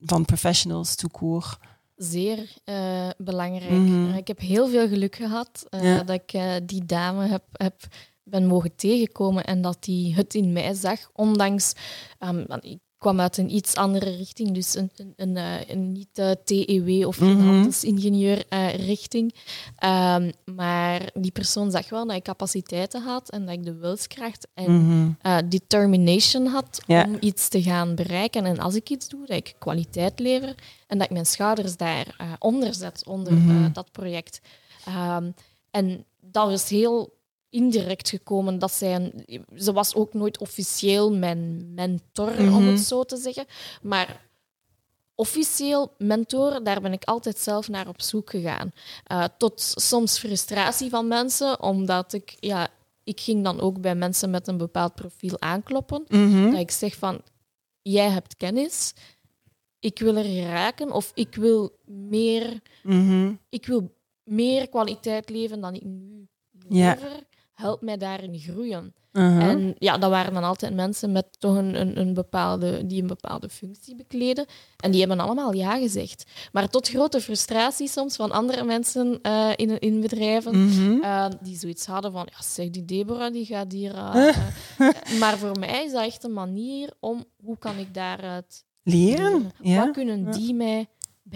[0.00, 1.58] van professionals to court?
[2.02, 3.70] Zeer eh, belangrijk.
[3.70, 4.10] Mhm.
[4.10, 6.02] Eh, ik heb heel veel geluk gehad eh, Ja.
[6.02, 7.74] dat ik die dame heb, heb,
[8.22, 11.72] ben mogen tegenkomen en dat die het in mij zag, ondanks...
[12.18, 16.18] ehm, ik kwam uit een iets andere richting, dus een, een, een, eh, een niet
[16.18, 19.34] eh, TEW of handelsingenieur eh, richting.
[19.76, 24.48] Ehm, maar die persoon zag wel dat ik capaciteiten had en dat ik de wilskracht
[24.54, 25.10] en Mhm.
[25.20, 27.04] eh, determination had Ja.
[27.04, 28.44] om iets te gaan bereiken.
[28.44, 30.54] En als ik iets doe, dat ik kwaliteit lever
[30.86, 33.72] en dat ik mijn schouders daar eh, onder zet, onder Mhm.
[33.72, 34.40] dat project.
[34.84, 35.30] Ehm,
[35.70, 37.20] en dat was heel
[37.52, 38.58] indirect gekomen.
[38.58, 39.24] Dat zij een,
[39.56, 42.66] ze was ook nooit officieel mijn mentor, om Mhm.
[42.66, 43.46] het zo te zeggen.
[43.82, 44.28] Maar
[45.14, 48.72] officieel mentor, daar ben ik altijd zelf naar op zoek gegaan.
[49.04, 52.68] Eh, tot soms frustratie van mensen, omdat ik, ja,
[53.04, 56.04] ik ging dan ook bij mensen met een bepaald profiel aankloppen.
[56.08, 56.50] Mhm.
[56.50, 57.20] Dat ik zeg van,
[57.82, 58.92] jij hebt kennis,
[59.78, 63.32] ik wil er geraken of ik wil meer, Mhm.
[63.48, 66.26] ik wil meer kwaliteit leveren dan ik nu
[66.68, 66.98] Ja.
[67.62, 68.94] Help mij daarin groeien.
[69.12, 69.40] Mhm.
[69.40, 73.06] En ja, dat waren dan altijd mensen met toch een, een, een bepaalde, die een
[73.06, 74.46] bepaalde functie bekleden.
[74.76, 76.24] En die hebben allemaal ja gezegd.
[76.52, 80.64] Maar tot grote frustratie soms van andere mensen eh, in, in bedrijven.
[80.64, 81.02] Mhm.
[81.02, 83.94] eh, die zoiets hadden van, ja, zeg, die Deborah die gaat hier...
[83.94, 84.36] eh,
[85.20, 89.52] maar voor mij is dat echt een manier om, hoe kan ik daaruit Leren?
[89.60, 89.84] Ja.
[89.84, 90.86] Wat kunnen die mij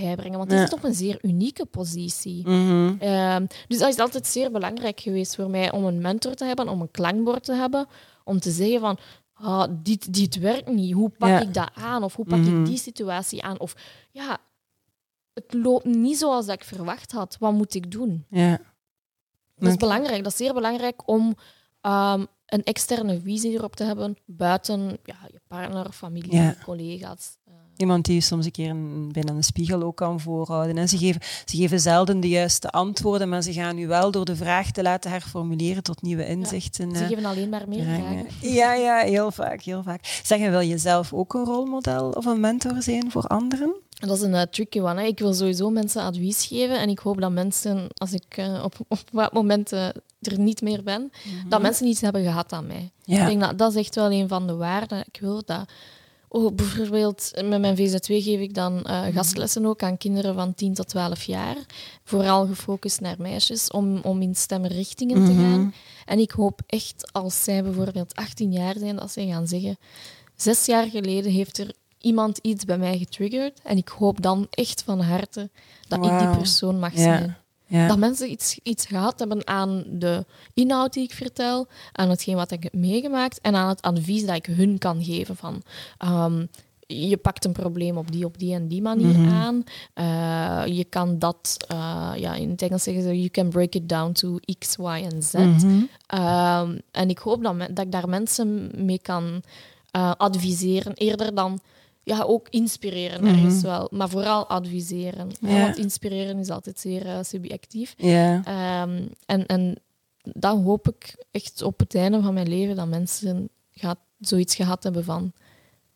[0.05, 0.39] bijbrengen?
[0.39, 2.49] Want die zit op een zeer unieke positie.
[2.49, 2.95] Mhm.
[2.99, 6.69] Ehm, dus dat is altijd zeer belangrijk geweest voor mij om een mentor te hebben,
[6.69, 7.87] om een klankbord te hebben,
[8.25, 8.99] om te zeggen van
[9.33, 11.41] ah, dit, dit werkt niet, hoe pak Ja.
[11.41, 12.03] ik dat aan?
[12.03, 12.61] Of hoe pak Mhm.
[12.61, 13.59] ik die situatie aan?
[13.61, 13.75] Of
[14.11, 14.39] ja,
[15.33, 17.37] het loopt niet zoals dat ik verwacht had.
[17.41, 18.25] Wat moet ik doen?
[18.31, 18.59] Ja.
[19.57, 20.23] Dat is belangrijk.
[20.23, 21.35] Dat is zeer belangrijk om
[21.81, 26.57] ehm, een externe visie erop te hebben, buiten ja, je partner, familie, Ja.
[26.65, 27.37] collega's.
[27.45, 30.79] Eh, Iemand die soms een keer een, bijna een spiegel ook kan voorhouden.
[30.79, 34.25] En ze geven, ze geven zelden de juiste antwoorden, maar ze gaan u wel door
[34.25, 36.97] de vraag te laten herformuleren tot nieuwe inzichten.
[36.97, 38.27] Ze eh, geven alleen maar meer vragen.
[38.41, 40.21] Ja, ja, heel vaak, heel vaak.
[40.23, 43.75] Zeg, en wil je zelf ook een rolmodel of een mentor zijn voor anderen?
[44.01, 45.01] En Dat is een eh, tricky one.
[45.01, 45.07] Hè.
[45.07, 48.75] Ik wil sowieso mensen advies geven en ik hoop dat mensen, als ik eh, op,
[48.89, 49.87] op wat moment eh,
[50.21, 51.11] er niet meer ben,
[51.49, 52.91] dat mensen iets hebben gehad aan mij.
[53.05, 55.05] Ik denk dat dat is echt wel een van de waarden.
[55.13, 55.69] Ik wil dat.
[56.37, 60.75] Oh, bijvoorbeeld met mijn VZ2 geef ik dan eh, gastlessen ook aan kinderen van 10
[60.75, 61.57] tot 12 jaar.
[62.05, 65.43] Vooral gefocust naar meisjes, om, om in stemrichtingen te Mhm.
[65.43, 65.75] gaan.
[66.05, 69.77] En ik hoop echt, als zij bijvoorbeeld 18 jaar zijn, dat zij gaan zeggen...
[70.37, 73.61] Zes jaar geleden heeft er iemand iets bij mij getriggerd.
[73.63, 75.51] En ik hoop dan echt van harte
[75.89, 77.23] dat ik die persoon mag zijn.
[77.23, 77.41] Ja.
[77.69, 80.25] Dat mensen iets, iets gehad hebben aan de
[80.55, 84.37] inhoud die ik vertel, aan hetgeen wat ik heb meegemaakt en aan het advies dat
[84.37, 85.63] ik hun kan geven van
[85.99, 86.47] ehm,
[86.89, 89.33] je pakt een probleem op die, op die en die manier Mhm.
[89.33, 89.65] aan.
[89.95, 93.89] Eh, je kan dat, eh, ja, in het Engels zeggen ze, you can break it
[93.89, 95.33] down to X, Y en Z.
[95.35, 95.83] Mhm.
[96.07, 99.43] Ehm, en ik hoop dat, dat ik daar mensen mee kan
[99.91, 101.61] eh, adviseren, eerder dan
[102.09, 103.35] ja, ook inspireren Mhm.
[103.35, 105.31] ergens wel, maar vooral adviseren.
[105.41, 105.63] hè, Ja.
[105.63, 107.95] Want inspireren is altijd zeer eh, subjectief.
[107.97, 108.43] Ja.
[108.45, 109.81] Ehm, en, en
[110.23, 114.83] dan hoop ik echt op het einde van mijn leven dat mensen gaat, zoiets gehad
[114.83, 115.33] hebben van,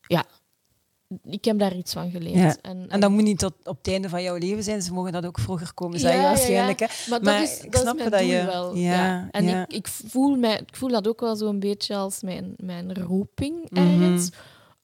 [0.06, 0.24] ja,
[1.24, 2.34] ik heb daar iets van geleerd.
[2.36, 2.56] Ja.
[2.62, 4.82] En, En dat moet niet tot op het einde van jouw leven zijn.
[4.82, 6.22] Ze mogen dat ook vroeger komen Ja, ja, ja.
[6.22, 6.78] waarschijnlijk.
[6.80, 6.86] Hè?
[7.10, 8.74] Maar, Maar dat is, ik dat snap is mijn dat je- wel.
[8.76, 9.62] ja, Ja, En ja.
[9.62, 13.70] Ik, ik, voel mij, ik voel dat ook wel zo'n beetje als mijn, mijn roeping
[13.70, 13.82] Mhm.
[14.02, 14.30] ergens.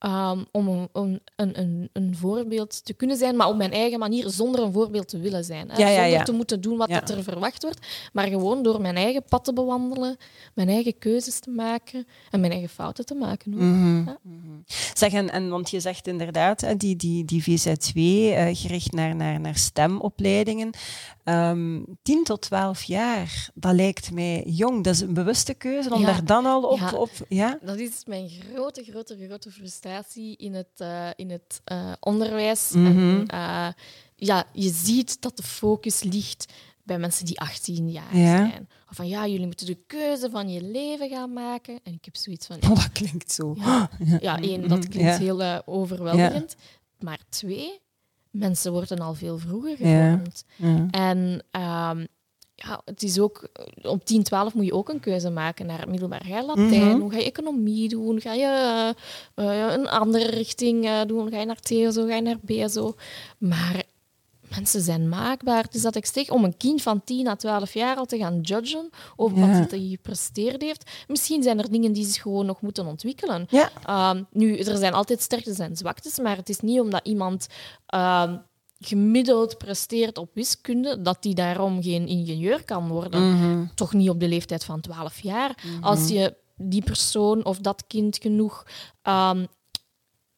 [0.06, 4.62] Um, om een, een, een, voorbeeld te kunnen zijn, maar op mijn eigen manier, zonder
[4.62, 5.70] een voorbeeld te willen zijn.
[5.70, 5.76] Hè?
[5.76, 8.96] Ja, ja, zonder te moeten doen wat dat er verwacht wordt, maar gewoon door mijn
[8.96, 10.16] eigen pad te bewandelen,
[10.54, 13.54] mijn eigen keuzes te maken en mijn eigen fouten te maken.
[13.54, 13.60] ook.
[13.60, 13.98] Mhm.
[14.22, 14.60] Mhm.
[14.94, 19.40] Zeg, en, en want je zegt inderdaad, die, die, die VZ2, eh, gericht naar, naar,
[19.40, 20.70] naar stemopleidingen,
[21.24, 24.84] ehm 10 tot 12 jaar, dat lijkt mij jong.
[24.84, 26.92] Dat is een bewuste keuze om daar dan al op...
[26.92, 27.58] Op ja?
[27.62, 29.94] Dat is mijn grote, grote, grote frustratie
[30.36, 32.70] in het, eh, in het eh, onderwijs.
[32.70, 32.86] Mhm.
[32.86, 33.68] En, eh,
[34.16, 38.48] ja, je ziet dat de focus ligt bij mensen die 18 jaar Ja.
[38.48, 38.68] zijn.
[38.90, 41.80] Of van ja, jullie moeten de keuze van je leven gaan maken.
[41.82, 42.56] En ik heb zoiets van.
[42.70, 43.54] Oh, dat klinkt zo.
[43.58, 46.56] Ja, ja één, dat klinkt heel overweldigend.
[46.98, 47.80] Maar twee,
[48.30, 50.44] mensen worden al veel vroeger gevormd.
[50.90, 52.06] En ehm,
[52.58, 53.48] ja, het is ook,
[53.82, 56.24] op 10, 12 moet je ook een keuze maken naar het middelbaar.
[56.24, 56.98] Ga je Latijn Mhm.
[56.98, 57.10] doen?
[57.10, 58.20] Ga je economie doen?
[58.20, 58.94] Ga je
[59.34, 61.30] eh, eh, een andere richting eh, doen?
[61.30, 62.06] Ga je naar TSO?
[62.06, 62.94] Ga je naar BSO?
[63.38, 63.82] Maar
[64.54, 65.66] mensen zijn maakbaar.
[65.70, 68.40] Is dat ik zeg, om een kind van 10 à 12 jaar al te gaan
[68.40, 69.58] judgen over Ja.
[69.60, 70.90] wat hij gepresteerd heeft.
[71.08, 73.46] Misschien zijn er dingen die zich gewoon nog moeten ontwikkelen.
[73.50, 73.70] Ja.
[73.84, 77.46] Ehm, nu, er zijn altijd sterktes en zwaktes, maar het is niet omdat iemand
[77.86, 78.36] ehm,
[78.78, 83.32] gemiddeld presteert op wiskunde, dat die daarom geen ingenieur kan worden.
[83.32, 83.66] Mhm.
[83.74, 85.54] Toch niet op de leeftijd van 12 jaar.
[85.80, 88.66] Als je die persoon of dat kind genoeg
[89.02, 89.46] ehm,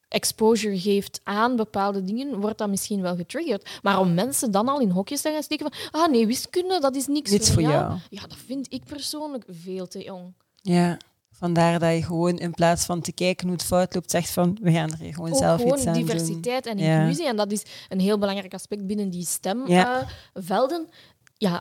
[0.08, 3.78] exposure geeft aan bepaalde dingen, wordt dat misschien wel getriggerd.
[3.82, 6.96] Maar om mensen dan al in hokjes te gaan steken van ah nee, wiskunde, dat
[6.96, 7.98] is niks voor jou.
[8.10, 10.34] Ja, dat vind ik persoonlijk veel te jong.
[10.62, 10.98] Ja,
[11.38, 14.58] vandaar dat je gewoon in plaats van te kijken hoe het fout loopt, zegt van
[14.62, 16.98] we gaan er hier gewoon Ook zelf gewoon iets aan diversiteit en Ja.
[17.00, 17.26] inclusie.
[17.26, 19.26] En dat is een heel belangrijk aspect binnen die Ja.
[19.26, 20.88] stemvelden.
[21.36, 21.60] ja,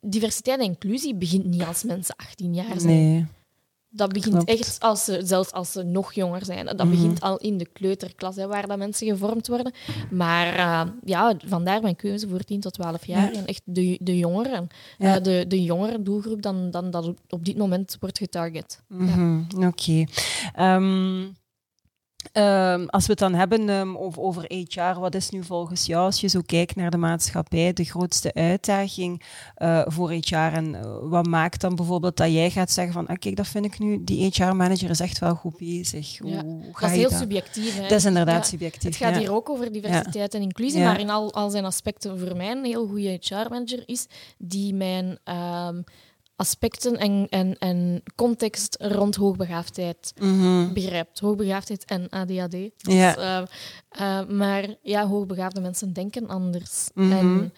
[0.00, 2.94] diversiteit en inclusie begint niet als mensen 18 jaar zijn.
[2.94, 3.26] Nee.
[3.96, 4.48] Dat begint Klopt.
[4.50, 6.64] echt, als ze, zelfs als ze nog jonger zijn.
[6.66, 6.90] Dat Mhm.
[6.90, 9.72] begint al in de kleuterklas, hè, waar dat mensen gevormd worden.
[10.10, 13.32] Maar eh, ja, vandaar mijn keuze voor 10 tot 12 jaar.
[13.32, 13.38] Ja.
[13.38, 14.68] En echt de, de jongeren.
[14.98, 15.16] Ja.
[15.16, 18.82] Eh, de, de jongere doelgroep dan, dan dat op- dit moment wordt getarget.
[18.88, 20.04] Mhm, Oké.
[20.54, 21.22] Ehm,
[22.34, 26.04] ehm, als we het dan hebben ehm, over, over HR, wat is nu volgens jou,
[26.04, 29.22] als je zo kijkt naar de maatschappij, de grootste uitdaging
[29.54, 30.34] eh, voor HR?
[30.34, 33.64] En eh, wat maakt dan bijvoorbeeld dat jij gaat zeggen van, ah, kijk, dat vind
[33.64, 36.18] ik nu, die HR-manager is echt wel goed bezig.
[36.18, 36.42] Hoe, Ja,
[36.80, 37.18] Dat is heel dat?
[37.18, 37.74] subjectief.
[37.76, 37.82] Hè.
[37.82, 38.50] Dat is inderdaad Ja.
[38.50, 38.82] subjectief.
[38.82, 39.20] Het gaat ja.
[39.20, 42.64] hier ook over diversiteit en inclusie, maar in al, al zijn aspecten voor mij een
[42.64, 44.06] heel goede HR-manager is
[44.38, 45.82] die mijn ehm,
[46.36, 50.72] aspecten en, en, en context rond hoogbegaafdheid Mhm.
[50.72, 51.20] begrijpt.
[51.20, 52.50] Hoogbegaafdheid en ADHD.
[52.50, 53.16] Dus, Ja.
[53.16, 53.42] eh,
[54.20, 56.88] eh, maar ja, hoogbegaafde mensen denken anders.
[56.94, 57.12] Mhm.
[57.12, 57.52] En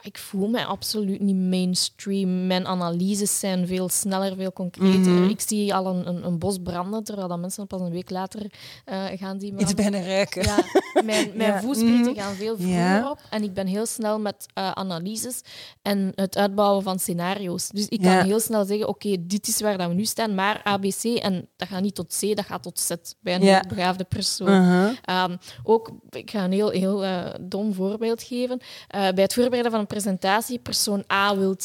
[0.00, 2.46] ik voel mij absoluut niet mainstream.
[2.46, 5.12] Mijn analyses zijn veel sneller, veel concreter.
[5.12, 5.28] Mhm.
[5.28, 8.46] Ik zie al een, een, een bos branden, terwijl dat mensen pas een week later
[8.84, 10.42] eh, gaan die Iets bijna ruiken.
[10.42, 10.56] Ja,
[11.04, 11.60] mijn, mijn Ja.
[11.74, 12.14] Mhm.
[12.14, 13.10] gaan veel vroeger Ja.
[13.10, 13.18] op.
[13.30, 15.40] En ik ben heel snel met eh, analyses
[15.82, 17.68] en het uitbouwen van scenario's.
[17.68, 20.60] Dus ik kan heel snel zeggen, oké, dit is waar dat we nu staan, maar
[20.64, 23.54] ABC, en dat gaat niet tot C, dat gaat tot Z bij een Ja.
[23.54, 24.60] hoogbegaafde persoon.
[24.66, 24.92] Mhm.
[25.02, 28.60] Ehm, ook, ik ga een heel, heel eh, dom voorbeeld geven.
[28.88, 31.56] Bij het voorbereiden van een presentatie, persoon A wil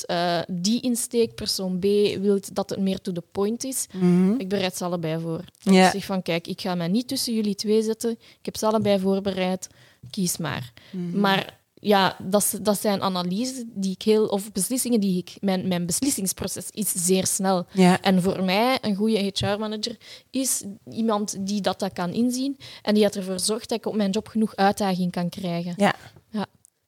[0.47, 1.83] die insteek, persoon B
[2.21, 3.87] wil dat het meer to the point is.
[3.93, 4.39] Mhm.
[4.39, 5.43] Ik bereid ze allebei voor.
[5.57, 5.85] Ja.
[5.85, 8.11] Ik zeg van, kijk, ik ga mij niet tussen jullie twee zetten.
[8.11, 9.67] Ik heb ze allebei voorbereid.
[10.09, 10.73] Kies maar.
[10.91, 11.19] Mhm.
[11.19, 14.25] Maar ja, dat, dat zijn analyses die ik heel...
[14.25, 15.37] Of beslissingen die ik...
[15.39, 17.65] Mijn, mijn beslissingsproces is zeer snel.
[17.71, 18.01] Ja.
[18.01, 19.97] En voor mij, een goede HR-manager
[20.29, 24.11] is iemand die dat, dat kan inzien en die ervoor zorgt dat ik op mijn
[24.11, 25.73] job genoeg uitdaging kan krijgen.
[25.77, 25.95] Ja.
[26.29, 26.45] Ja.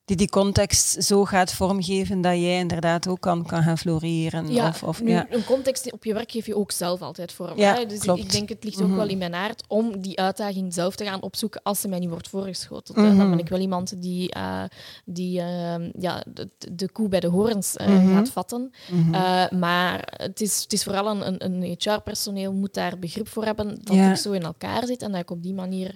[0.10, 4.52] Die die context zo gaat vormgeven dat jij inderdaad ook kan, kan gaan floreren.
[4.54, 5.26] Ja, of, of, nu, ja.
[5.30, 7.58] een context op je werk geef je ook zelf altijd vorm.
[7.58, 7.86] Ja, hè?
[7.86, 8.20] Dus ik, klopt.
[8.20, 8.98] ik denk, het ligt ook Mhm.
[8.98, 12.10] wel in mijn aard om die uitdaging zelf te gaan opzoeken als ze mij niet
[12.10, 12.98] wordt voorgeschoteld.
[12.98, 13.18] Mhm.
[13.18, 14.64] Dan ben ik wel iemand die, eh,
[15.06, 18.14] die eh, ja, de, de koe bij de horens eh, Mhm.
[18.16, 18.72] gaat vatten.
[19.12, 23.46] Eh, maar het is, het is vooral een, een, een HR-personeel moet daar begrip voor
[23.46, 24.10] hebben dat Ja.
[24.12, 25.96] ik zo in elkaar zit en dat ik op die manier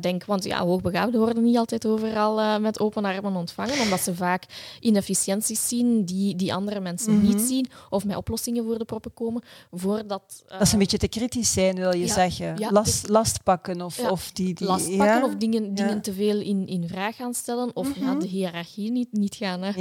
[0.00, 0.24] denk.
[0.24, 4.44] Want ja, hoogbegaafden worden niet altijd overal met open armen ontvangen, omdat ze vaak
[4.80, 7.26] inefficiënties zien die, die andere mensen Mhm.
[7.26, 10.44] niet zien, of met oplossingen voor de proppen komen, voordat...
[10.48, 12.56] eh, Dat ze een beetje te kritisch zijn, wil je ja, zeggen.
[12.58, 14.54] ja, last, dus- last pakken of, Ja, of die...
[14.54, 18.18] die last pakken of dingen, dingen te veel in, in vraag gaan stellen, of Mhm.
[18.18, 19.64] de hiërarchie niet, niet gaan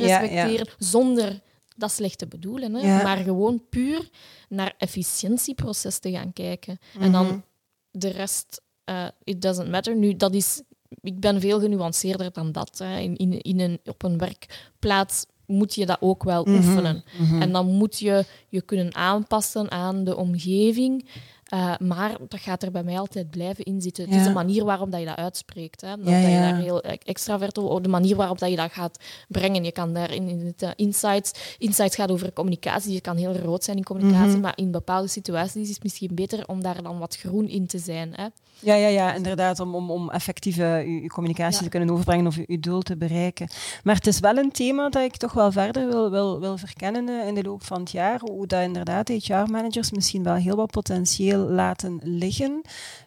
[0.00, 1.40] respecteren, zonder
[1.76, 2.74] dat slecht te bedoelen.
[2.74, 3.02] Hè.
[3.02, 4.08] Maar gewoon puur
[4.48, 6.78] naar efficiëntieproces te gaan kijken.
[6.94, 7.12] En Mhm.
[7.12, 7.42] dan
[7.90, 9.96] de rest, eh, it doesn't matter.
[9.96, 10.62] Nu, dat is,
[11.00, 12.78] ik ben veel genuanceerder dan dat.
[12.78, 12.98] Hè.
[12.98, 16.54] In, in, in een, op een werkplaats moet je dat ook wel Mhm.
[16.56, 17.04] oefenen.
[17.18, 17.42] Mhm.
[17.42, 21.08] En dan moet je je kunnen aanpassen aan de omgeving.
[21.54, 24.04] Eh, maar dat gaat er bij mij altijd blijven in zitten.
[24.08, 25.80] Het is de manier waarop dat je dat uitspreekt.
[25.80, 25.88] Hè.
[25.96, 28.72] Dat, Ja, dat je daar heel e- extravert over, de manier waarop dat je dat
[28.72, 29.64] gaat brengen.
[29.64, 32.92] Je kan daar in, in het eh, insights, insights gaat over communicatie.
[32.92, 34.40] Je kan heel rood zijn in communicatie, Mhm.
[34.40, 37.78] maar in bepaalde situaties is het misschien beter om daar dan wat groen in te
[37.78, 38.12] zijn.
[38.14, 38.26] Hè.
[38.58, 42.60] Ja, ja, ja, inderdaad, om, om, om effectief uw communicatie te kunnen overbrengen of uw
[42.60, 43.48] doel te bereiken.
[43.82, 47.08] Maar het is wel een thema dat ik toch wel verder wil, wil, wil verkennen
[47.08, 48.20] eh, in de loop van het jaar.
[48.20, 52.60] Hoe dat inderdaad HR-managers misschien wel heel wat potentieel laten liggen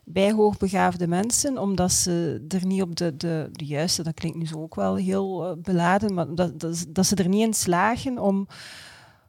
[0.04, 4.62] bij hoogbegaafde mensen, omdat ze er niet op de, de, juiste, dat klinkt nu zo
[4.62, 8.48] ook wel heel eh, beladen, maar dat, dat, dat ze er niet in slagen om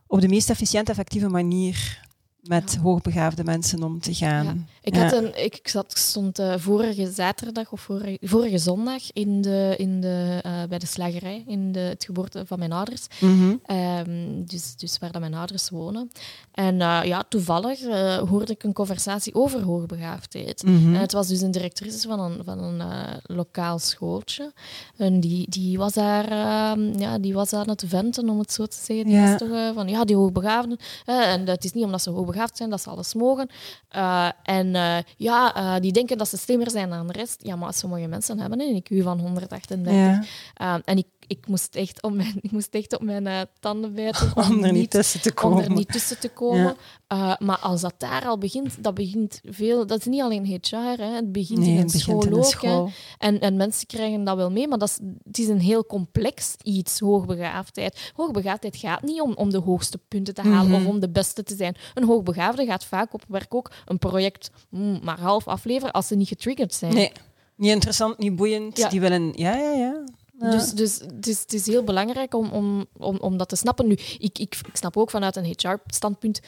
[0.06, 2.06] op de meest efficiënte, effectieve manier
[2.42, 2.80] met Ja.
[2.80, 4.44] hoogbegaafde mensen om te gaan.
[4.44, 4.54] Ja.
[4.82, 5.02] Ik, Ja.
[5.02, 9.74] had een, ik, ik zat, stond eh, vorige zaterdag of vorige, vorige zondag in de,
[9.76, 13.06] in de, eh, bij de slagerij, in de, het geboorte van mijn ouders.
[13.20, 13.54] Mhm.
[13.64, 16.10] Ehm, dus, dus waar dat mijn ouders wonen.
[16.52, 17.80] En eh, ja, toevallig
[18.28, 20.62] hoorde ik een conversatie over hoogbegaafdheid.
[20.62, 20.94] Mhm.
[20.94, 22.82] En het was dus een directrice van een, van een
[23.22, 24.52] lokaal schooltje.
[24.96, 28.66] En die, die, was daar, ehm, ja, die was aan het venten, om het zo
[28.66, 29.06] te zeggen.
[29.06, 29.28] Die Ja.
[29.30, 30.78] was toch van, ja, die hoogbegaafden.
[31.04, 33.48] en het is niet omdat ze hoogbegaafd hoogbegaafd zijn, dat ze alles mogen.
[33.96, 37.40] Uh, en uh, ja, uh, die denken dat ze slimmer zijn dan de rest.
[37.42, 39.92] Ja, maar sommige mensen hebben een IQ van 138.
[39.92, 40.80] Ja.
[40.84, 44.32] en ik ik moest echt op mijn, ik moest echt op mijn uh, tanden bijten
[44.36, 45.58] om, om er niet tussen te komen.
[45.58, 46.76] Om er niet tussen te komen.
[47.08, 47.36] Ja.
[47.38, 49.86] Uh, maar als dat daar al begint, dat begint veel.
[49.86, 52.44] Dat is niet alleen HR, hè, het begint nee, in een school in ook.
[52.44, 52.90] school.
[53.18, 56.54] En, en mensen krijgen dat wel mee, maar dat is, het is een heel complex
[56.62, 58.12] iets, hoogbegaafdheid.
[58.14, 60.80] Hoogbegaafdheid gaat niet om, om de hoogste punten te halen Mhm.
[60.80, 61.76] of om de beste te zijn.
[61.94, 66.14] Een hoogbegaafde gaat vaak op werk ook een project mm, maar half afleveren als ze
[66.14, 66.94] niet getriggerd zijn.
[66.94, 67.12] Nee,
[67.56, 68.76] niet interessant, niet boeiend.
[68.78, 68.88] Ja.
[68.88, 69.32] Die willen...
[69.36, 70.04] Ja, ja, ja.
[70.40, 70.50] Ja.
[70.50, 73.86] Dus, dus het, is, het is heel belangrijk om, om, om, om dat te snappen.
[73.86, 76.40] Nu, ik, ik, ik snap ook vanuit een HR-standpunt,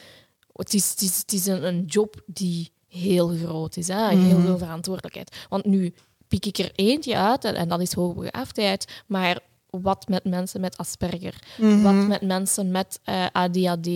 [0.53, 4.07] het is, het is, het is een, een job die heel groot is, hè?
[4.09, 4.45] heel Mhm.
[4.45, 5.45] veel verantwoordelijkheid.
[5.49, 5.93] Want nu
[6.27, 10.77] pik ik er eentje uit en, en dat is hoogbegaafdheid, maar wat met mensen met
[10.77, 11.81] Asperger, Mhm.
[11.81, 13.89] wat met mensen met eh, ADHD,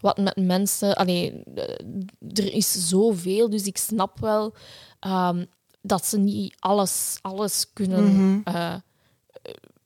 [0.00, 0.96] wat met mensen...
[0.96, 1.62] Allee, eh,
[2.44, 4.54] er is zoveel, dus ik snap wel
[5.00, 5.44] ehm,
[5.82, 8.04] dat ze niet alles, alles kunnen...
[8.04, 8.40] Mhm.
[8.56, 8.74] eh,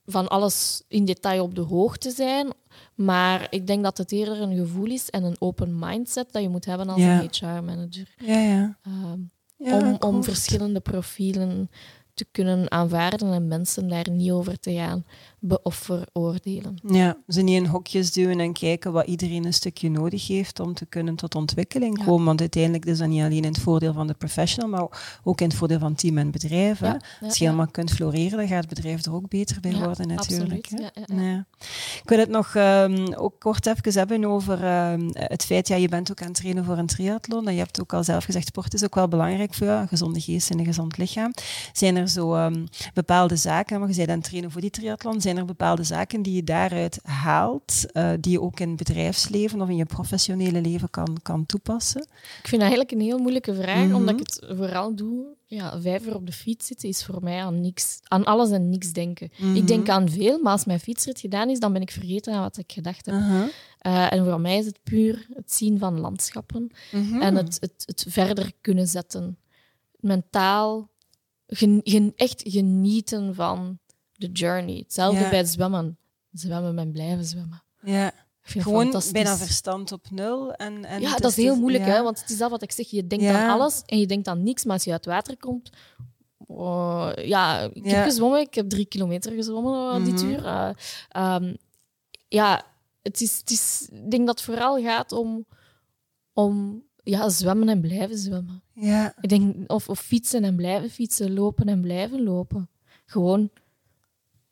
[0.06, 2.48] van alles in detail op de hoogte zijn.
[2.94, 6.48] Maar ik denk dat het eerder een gevoel is en een open mindset dat je
[6.48, 7.20] moet hebben als Ja.
[7.22, 8.14] een HR-manager.
[8.18, 8.78] Ja, ja.
[8.82, 9.18] Ehm,
[9.56, 11.70] ja om, om verschillende profielen
[12.14, 15.04] te kunnen aanvaarden en mensen daar niet over te gaan
[15.38, 16.76] be- of veroordelen.
[16.86, 20.74] Ja, ze niet in hokjes duwen en kijken wat iedereen een stukje nodig heeft om
[20.74, 22.04] te kunnen tot ontwikkeling Ja.
[22.04, 22.24] komen.
[22.26, 25.48] Want uiteindelijk is dat niet alleen in het voordeel van de professional, maar ook in
[25.48, 26.78] het voordeel van team en bedrijf.
[26.78, 26.86] hè.
[26.86, 29.72] Ja, ja, Als je helemaal kunt floreren, dan gaat het bedrijf er ook beter bij
[29.74, 30.52] worden natuurlijk.
[30.66, 30.70] absoluut.
[30.70, 30.76] hè.
[30.76, 31.30] Ja, ja, ja.
[31.30, 31.46] Ja.
[32.02, 35.88] Ik wil het nog ehm, ook kort even hebben over ehm, het feit, ja, je
[35.88, 37.46] bent ook aan het trainen voor een triathlon.
[37.48, 39.88] En je hebt ook al zelf gezegd, sport is ook wel belangrijk voor jou, een
[39.88, 41.32] gezonde geest en een gezond lichaam.
[41.72, 45.20] Zijn er zo ehm, bepaalde zaken, maar je bent aan het trainen voor die triathlon,
[45.20, 49.60] zijn er bepaalde zaken die je daaruit haalt, eh, die je ook in het bedrijfsleven
[49.60, 52.00] of in je professionele leven kan, kan toepassen?
[52.02, 53.94] Ik vind dat eigenlijk een heel moeilijke vraag, Mhm.
[53.94, 55.26] omdat ik het vooral doe.
[55.46, 58.68] Ja, vijf uur op de fiets zitten is voor mij aan, niks, aan alles en
[58.70, 59.30] niks denken.
[59.38, 59.54] Mhm.
[59.56, 62.40] Ik denk aan veel, maar als mijn fietsrit gedaan is, dan ben ik vergeten aan
[62.42, 63.14] wat ik gedacht heb.
[63.14, 63.42] Uh-huh.
[63.78, 67.20] Eh, en voor mij is het puur het zien van landschappen Mhm.
[67.22, 69.38] en het, het, het verder kunnen zetten.
[70.00, 70.90] Mentaal
[71.56, 73.78] gen- gen- echt genieten van
[74.12, 74.76] de journey.
[74.76, 75.28] Hetzelfde Ja.
[75.28, 75.98] bij het zwemmen.
[76.32, 77.62] Zwemmen en blijven zwemmen.
[77.82, 78.12] Ja,
[78.42, 80.52] gewoon bijna verstand op nul.
[80.54, 81.90] En, en Ja, dat is heel moeilijk, ja.
[81.90, 82.02] hè?
[82.02, 82.90] want het is dat wat ik zeg.
[82.90, 83.44] Je denkt Ja.
[83.44, 85.70] aan alles en je denkt aan niks, maar als je uit water komt...
[86.46, 88.40] oh, ja, ik heb gezwommen.
[88.40, 90.26] Ik heb drie kilometer gezwommen uh, dit Mhm.
[90.30, 90.44] uur.
[90.44, 90.70] Uh,
[91.34, 91.56] um,
[92.28, 92.62] ja,
[93.02, 95.46] het is, het is, ik denk dat het vooral gaat om,
[96.32, 98.62] om ja, zwemmen en blijven zwemmen.
[98.74, 102.68] Ja, Ik denk, of, of fietsen en blijven fietsen, lopen en blijven lopen.
[103.06, 103.50] Gewoon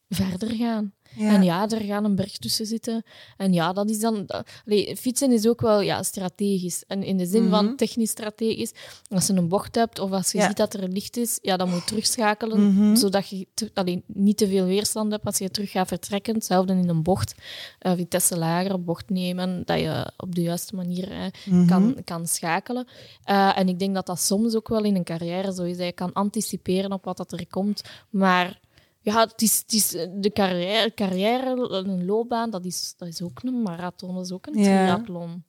[0.09, 0.93] verder gaan.
[1.17, 1.35] Ja.
[1.35, 3.03] En ja, er gaan een berg tussen zitten.
[3.37, 4.23] En ja, dat is dan...
[4.27, 6.85] dat- allee, fietsen is ook wel ja, strategisch.
[6.87, 7.51] En in de zin Mhm.
[7.51, 8.73] van technisch strategisch.
[9.09, 10.47] Als je een bocht hebt of als je Ja.
[10.47, 12.75] ziet dat er licht is, ja, dan moet je terugschakelen.
[12.75, 12.97] Mhm.
[12.97, 16.35] Zodat je te- allee, niet te veel weerstand hebt als je terug gaat vertrekken.
[16.35, 17.35] Hetzelfde in een bocht.
[17.79, 19.63] eh vitesse lager, bocht nemen.
[19.65, 21.67] Dat je op de juiste manier eh, Mhm.
[21.67, 22.87] kan, kan schakelen.
[23.25, 25.77] Eh, en ik denk dat dat soms ook wel in een carrière zo is.
[25.77, 27.83] Dat je kan anticiperen op wat dat er komt.
[28.11, 28.61] Maar
[29.13, 33.43] ja, het is, het is de carrière, carrière, een loopbaan, dat is, dat is ook
[33.43, 34.65] een marathon, dat is ook een Ja.
[34.65, 35.45] triathlon.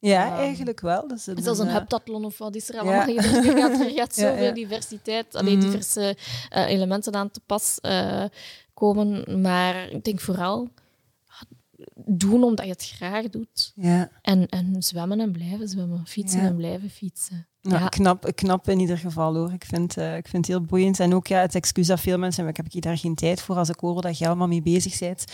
[0.00, 1.08] Ja, Ehm, eigenlijk wel.
[1.08, 2.80] Dat is Het is als een eh, heptathlon of wat is er Ja.
[2.80, 3.16] allemaal?
[3.16, 4.52] Er gaat, er gaat Ja, zoveel ja.
[4.52, 5.66] diversiteit, alleen Mhm.
[5.66, 6.16] diverse
[6.48, 8.24] eh, elementen aan te pas eh,
[8.74, 9.40] komen.
[9.40, 10.68] Maar ik denk vooral
[12.06, 13.72] doen omdat je het graag doet.
[13.74, 16.06] Ja, En, en zwemmen en blijven zwemmen.
[16.06, 16.46] Fietsen Ja.
[16.46, 17.46] en blijven fietsen.
[17.68, 17.88] Nou, Ja.
[17.88, 19.52] knap, knap in ieder geval hoor.
[19.52, 21.00] Ik vind, eh, ik vind het heel boeiend.
[21.00, 23.40] En ook ja, het excuus dat veel mensen, maar ik heb hier daar geen tijd
[23.42, 25.24] voor als ik hoor dat je allemaal mee bezig bent.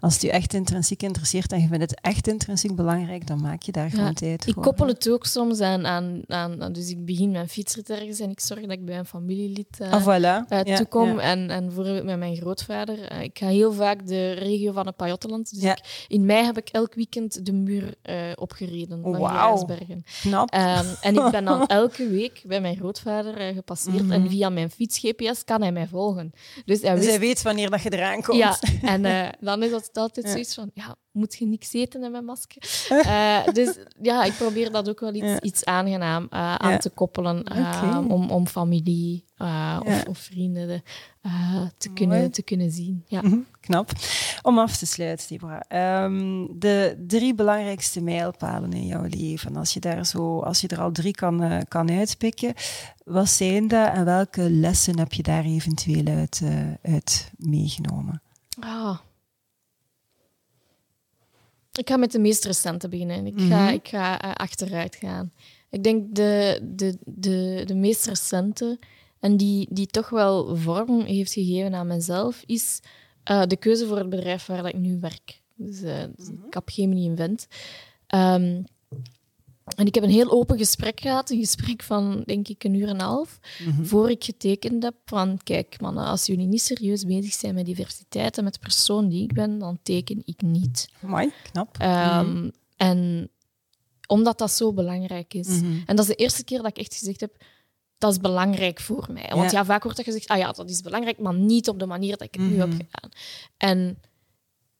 [0.00, 3.62] Als het je echt intrinsiek interesseert en je vindt het echt intrinsiek belangrijk, dan maak
[3.62, 4.62] je daar gewoon tijd Ik voor.
[4.62, 8.60] koppel het ook soms aan, aan, Dus ik begin mijn fietsrit ergens en ik zorg
[8.60, 10.48] dat ik bij een familielid eh Ah, voilà.
[10.64, 11.08] Ja, toekom.
[11.08, 11.18] ja.
[11.20, 13.02] En, en bijvoorbeeld met mijn grootvader.
[13.08, 15.50] eh, ik ga heel vaak de regio van het Pajottenland.
[15.54, 15.70] Dus Ja.
[15.72, 17.94] ik- in mei heb ik elk weekend de muur
[18.34, 19.56] opgereden van Wauw.
[19.56, 20.04] Grijsbergen.
[20.20, 20.50] Knap.
[20.50, 24.02] Ehm, en ik ben dan elke week bij mijn grootvader eh, gepasseerd.
[24.02, 24.12] Mhm.
[24.12, 26.32] En via mijn fiets-GPS kan hij mij volgen.
[26.64, 28.38] Dus hij dus hij weet wanneer dat je eraan komt.
[28.38, 30.32] ja, en eh, dan is dat altijd Ja.
[30.32, 32.62] zoiets van, ja, moet je niks eten in mijn masker?
[33.06, 35.40] Eh, dus ja, ik probeer dat ook wel iets, Ja.
[35.40, 36.78] iets aangenaam eh, aan Ja.
[36.78, 39.78] te koppelen eh, om, om familie eh, Ja.
[39.84, 40.82] of, of vrienden de,
[41.22, 41.30] eh,
[41.78, 42.00] te, Mooi.
[42.00, 43.04] kunnen, te kunnen zien.
[43.06, 43.20] Ja.
[43.22, 43.90] Mhm, Knap.
[44.42, 45.60] Om af te sluiten, Deborah.
[45.68, 50.80] Ehm, de drie belangrijkste mijlpalen in jouw leven, als je, daar zo, als je er
[50.80, 52.54] al drie kan, eh, kan uitpikken,
[53.04, 58.22] wat zijn dat en welke lessen heb je daar eventueel uit, eh, uit meegenomen?
[58.60, 58.98] Ah.
[61.78, 63.26] Ik ga met de meest recente beginnen.
[63.26, 63.72] Ik ga, Mhm.
[63.74, 65.32] ik ga eh, achteruit gaan.
[65.70, 68.78] Ik denk de, de, de, de meest recente
[69.20, 72.80] en die, die toch wel vorm heeft gegeven aan mezelf, is
[73.24, 75.42] eh, de keuze voor het bedrijf waar dat ik nu werk.
[75.54, 77.46] Dus, dus Capgemini Invent.
[79.74, 82.88] En ik heb een heel open gesprek gehad, een gesprek van denk ik een uur
[82.88, 83.84] en een half, Mhm.
[83.84, 88.38] voor ik getekend heb van kijk mannen, als jullie niet serieus bezig zijn met diversiteit
[88.38, 90.88] en met de persoon die ik ben, dan teken ik niet.
[91.00, 91.76] Mooi, knap.
[91.78, 93.30] Ehm, En
[94.06, 95.48] omdat dat zo belangrijk is.
[95.48, 95.76] Mhm.
[95.86, 97.44] En dat is de eerste keer dat ik echt gezegd heb,
[97.98, 99.28] dat is belangrijk voor mij.
[99.34, 99.58] Want Ja.
[99.58, 102.10] ja, vaak wordt er gezegd, ah ja, dat is belangrijk, maar niet op de manier
[102.16, 102.76] dat ik het nu heb Mhm.
[102.76, 103.10] gedaan.
[103.56, 103.98] En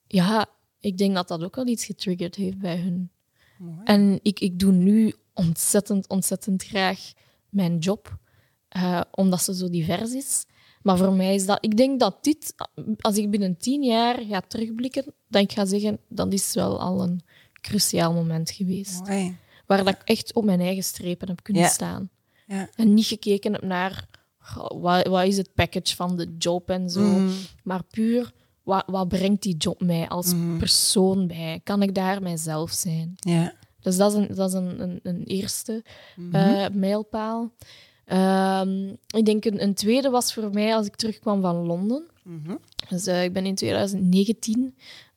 [0.06, 0.46] ja,
[0.80, 3.10] ik denk dat dat ook wel iets getriggerd heeft bij hun.
[3.58, 3.76] Mooi.
[3.84, 7.12] En ik, ik doe nu ontzettend, ontzettend graag
[7.48, 8.18] mijn job,
[8.68, 10.44] eh, omdat ze zo divers is.
[10.82, 11.58] Maar voor mij is dat...
[11.64, 12.54] Ik denk dat dit,
[13.00, 17.02] als ik binnen tien jaar ga terugblikken, dat ik ga zeggen, dat is wel al
[17.02, 17.20] een
[17.52, 19.06] cruciaal moment geweest.
[19.06, 19.36] Mooi.
[19.66, 21.68] Waar dat ik echt op mijn eigen strepen heb kunnen Ja.
[21.68, 22.10] staan.
[22.46, 22.68] Ja.
[22.74, 24.06] En niet gekeken heb naar,
[25.06, 27.00] wat is het package van de job en zo.
[27.00, 27.30] Mhm.
[27.62, 28.32] Maar puur,
[28.66, 30.56] wat, wat brengt die job mij als Mhm.
[30.58, 31.60] persoon bij?
[31.64, 33.14] Kan ik daar mijzelf zijn?
[33.16, 33.52] Ja.
[33.80, 35.84] Dus dat is een, dat is een, een, een eerste
[36.16, 36.34] Mhm.
[36.34, 37.52] eh, mijlpaal.
[38.04, 42.06] Ehm, ik denk een, een tweede was voor mij als ik terugkwam van Londen.
[42.22, 42.56] Mhm.
[42.88, 44.74] Dus, eh, ik ben in 2019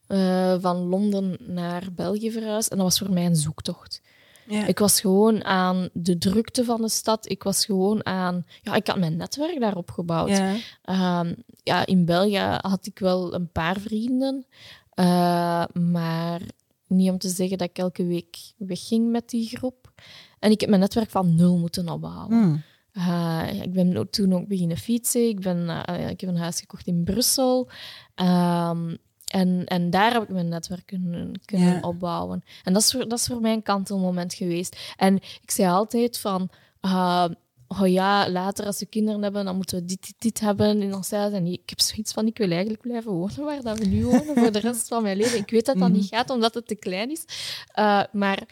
[0.08, 4.02] eh, van Londen naar België verhuisd en dat was voor mij een zoektocht.
[4.50, 4.66] Ja.
[4.66, 7.30] Ik was gewoon aan de drukte van de stad.
[7.30, 8.46] Ik was gewoon aan...
[8.62, 10.30] Ja, ik had mijn netwerk daar opgebouwd.
[10.30, 10.56] Ja.
[10.84, 11.34] Ehm,
[11.64, 14.46] ja, in België had ik wel een paar vrienden.
[14.90, 16.42] eh, maar
[16.88, 19.92] niet om te zeggen dat ik elke week wegging met die groep.
[20.40, 22.38] En ik heb mijn netwerk van nul moeten opbouwen.
[22.38, 22.62] Mm.
[22.92, 25.28] Eh, ik ben toen ook beginnen fietsen.
[25.28, 27.70] Ik, ben, eh, ik heb een huis gekocht in Brussel.
[28.16, 28.96] Ehm,
[29.30, 31.80] en, en daar heb ik mijn netwerk kunnen, kunnen Ja.
[31.82, 32.44] opbouwen.
[32.64, 34.94] En dat is, voor, dat is voor mij een kantelmoment geweest.
[34.98, 36.50] En ik zei altijd van...
[36.80, 37.30] ah,
[37.68, 40.96] oh ja, later als we kinderen hebben, dan moeten we dit, dit, dit hebben in
[40.96, 41.34] ons huis.
[41.34, 44.36] En ik heb zoiets van, ik wil eigenlijk blijven wonen waar dat we nu wonen
[44.38, 45.38] voor de rest van mijn leven.
[45.40, 47.26] Ik weet dat dat niet gaat, omdat het te klein is.
[47.74, 48.44] Eh, maar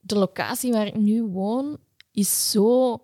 [0.00, 1.78] de locatie waar ik nu woon
[2.12, 3.00] is zo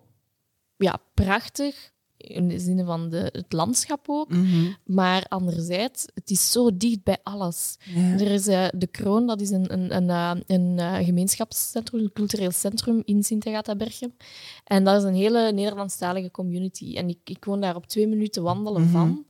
[0.77, 1.90] ja, prachtig.
[2.21, 4.29] In de zin van de, het landschap ook.
[4.29, 4.71] Mhm.
[4.85, 7.77] Maar anderzijds, het is zo dicht bij alles.
[7.95, 8.01] Ja.
[8.13, 12.13] Er is eh, de Kroon, dat is een, een, een, eh, een eh, gemeenschapscentrum, een
[12.13, 14.13] cultureel centrum in Sint-Agatha-Berchem.
[14.63, 16.95] En dat is een hele Nederlandstalige community.
[16.95, 18.91] En ik, ik woon daar op twee minuten wandelen Mhm.
[18.91, 19.25] van.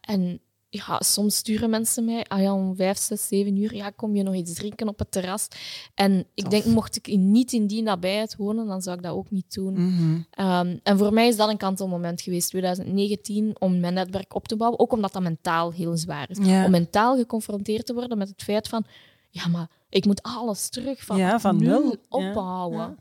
[0.00, 0.40] En
[0.74, 4.22] ja, soms sturen mensen mij, ah ja, om vijf, zes, zeven uur, ja, kom je
[4.22, 5.48] nog iets drinken op het terras.
[5.94, 6.52] En ik Tof.
[6.52, 9.72] denk, mocht ik niet in die nabijheid wonen, dan zou ik dat ook niet doen.
[9.72, 10.20] Mhm.
[10.30, 14.56] Ehm, en voor mij is dat een kantelmoment geweest, 2019, om mijn netwerk op te
[14.56, 14.80] bouwen.
[14.80, 16.38] Ook omdat dat mentaal heel zwaar is.
[16.38, 18.84] Om mentaal geconfronteerd te worden met het feit van...
[19.30, 22.78] Ja, maar ik moet alles terug van, Ja, van nul opbouwen.
[22.78, 22.94] ja, ja.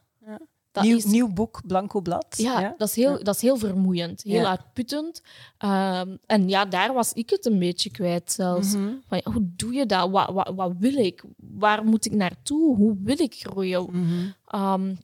[0.72, 2.26] Dat nieuw, is, nieuw boek, blanco blad.
[2.38, 4.50] ja, Dat, is heel, dat is heel vermoeiend, heel Ja.
[4.50, 5.22] uitputtend.
[5.58, 8.76] Ehm, en ja, daar was ik het een beetje kwijt zelfs.
[8.76, 8.94] Mhm.
[9.08, 10.10] Van, hoe doe je dat?
[10.10, 11.24] Wat, wat, wat wil ik?
[11.38, 12.76] Waar moet ik naartoe?
[12.76, 13.88] Hoe wil ik groeien?
[13.92, 14.62] Mhm.
[14.82, 14.98] Um,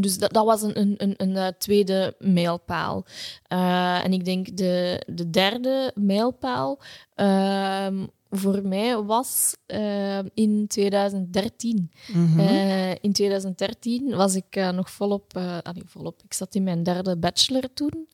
[0.00, 3.04] dus dat, dat was een, een, een, een eh, tweede mijlpaal.
[3.46, 6.78] Eh, en ik denk de, de derde mijlpaal
[7.14, 11.90] ehm, voor mij was ehm, in 2013.
[12.12, 12.38] Mhm.
[12.38, 16.82] Eh, in 2013 was ik eh, nog volop, eh allee, volop, ik zat in mijn
[16.82, 18.08] derde bachelor toen.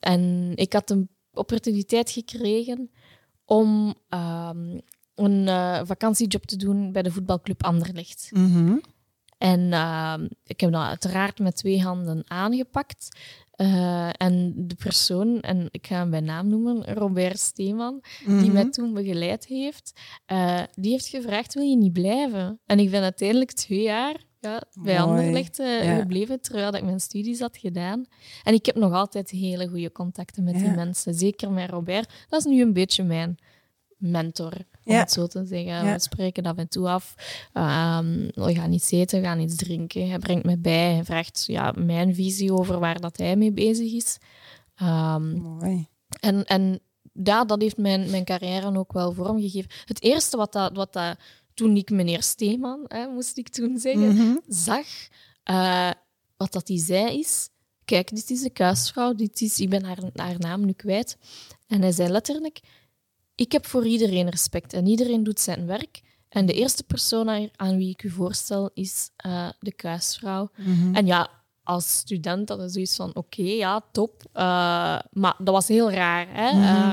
[0.00, 2.90] En ik had een opportuniteit gekregen
[3.44, 4.78] om ehm,
[5.16, 8.30] een eh, vakantiejob te doen bij de voetbalclub Anderlecht.
[8.32, 8.76] Mhm.
[9.38, 13.08] En ehm, ik heb dat uiteraard met twee handen aangepakt.
[13.50, 18.52] Eh, en de persoon, en ik ga hem bij naam noemen, Robert Steeman, die Mhm.
[18.52, 22.60] mij toen begeleid heeft, eh, die heeft gevraagd, wil je niet blijven?
[22.66, 25.00] En ik ben uiteindelijk twee jaar ja, bij.
[25.00, 25.98] Anderlecht eh, Ja.
[25.98, 28.04] gebleven, terwijl dat ik mijn studies had gedaan.
[28.42, 32.12] En ik heb nog altijd hele goede contacten met die mensen, zeker met Robert.
[32.28, 33.38] Dat is nu een beetje mijn
[33.96, 34.52] mentor,
[34.84, 34.98] om Ja.
[34.98, 35.66] het zo te zeggen.
[35.86, 35.92] Ja.
[35.92, 37.14] We spreken af en toe af.
[37.52, 40.08] Ehm, we gaan iets eten, we gaan iets drinken.
[40.08, 43.92] Hij brengt me bij, hij vraagt ja, mijn visie over waar dat hij mee bezig
[43.92, 44.18] is.
[44.74, 45.86] Ehm, Mooi.
[46.20, 46.80] en, en
[47.24, 49.70] ja, dat heeft mijn, mijn carrière ook wel vormgegeven.
[49.84, 51.16] Het eerste wat, dat, wat dat,
[51.54, 54.36] toen ik meneer Steeman, hè, moest ik toen zeggen, Mhm.
[54.48, 54.86] zag,
[55.42, 55.90] eh,
[56.36, 57.48] wat dat hij zei is,
[57.84, 61.16] kijk, dit is de kuisvrouw, dit is, ik ben haar, haar naam nu kwijt.
[61.66, 62.60] En hij zei letterlijk,
[63.36, 66.02] ik heb voor iedereen respect en iedereen doet zijn werk.
[66.28, 70.50] En de eerste persoon aan, wie ik u voorstel is eh, de kuisvrouw.
[70.56, 70.94] Mhm.
[70.94, 71.30] En ja,
[71.62, 74.22] als student had ik zoiets van, oké, ja, top.
[74.32, 74.42] Eh,
[75.10, 76.26] maar dat was heel raar.
[76.28, 76.52] Hè?
[76.52, 76.62] Mhm.
[76.62, 76.92] Eh,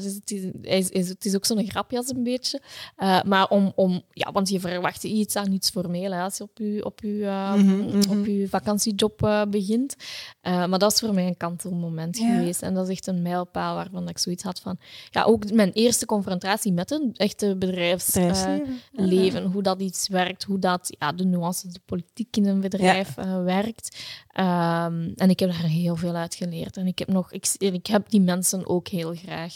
[0.00, 0.30] dus het,
[0.60, 2.60] is, is, het is ook zo'n grapjas een beetje.
[2.98, 6.42] Uh, maar om, om, ja, want je verwacht iets aan iets formeel hè, als je
[6.42, 8.18] op je, op je, uh, mm -hmm.
[8.18, 9.96] op je vakantiejob begint.
[10.42, 12.36] maar dat is voor mij een kantelmoment ja.
[12.36, 12.62] geweest.
[12.62, 14.78] En dat is echt een mijlpaal waarvan ik zoiets had van...
[15.10, 19.44] Ja, ook mijn eerste confrontatie met een echte bedrijfsleven.
[19.52, 23.42] hoe dat iets werkt, hoe dat ja, de nuances, de politiek in een bedrijf ja.
[23.42, 23.98] werkt.
[24.34, 26.76] Um, en ik heb daar heel veel uit geleerd.
[26.76, 29.49] En ik heb, nog, ik, ik heb die mensen ook heel graag.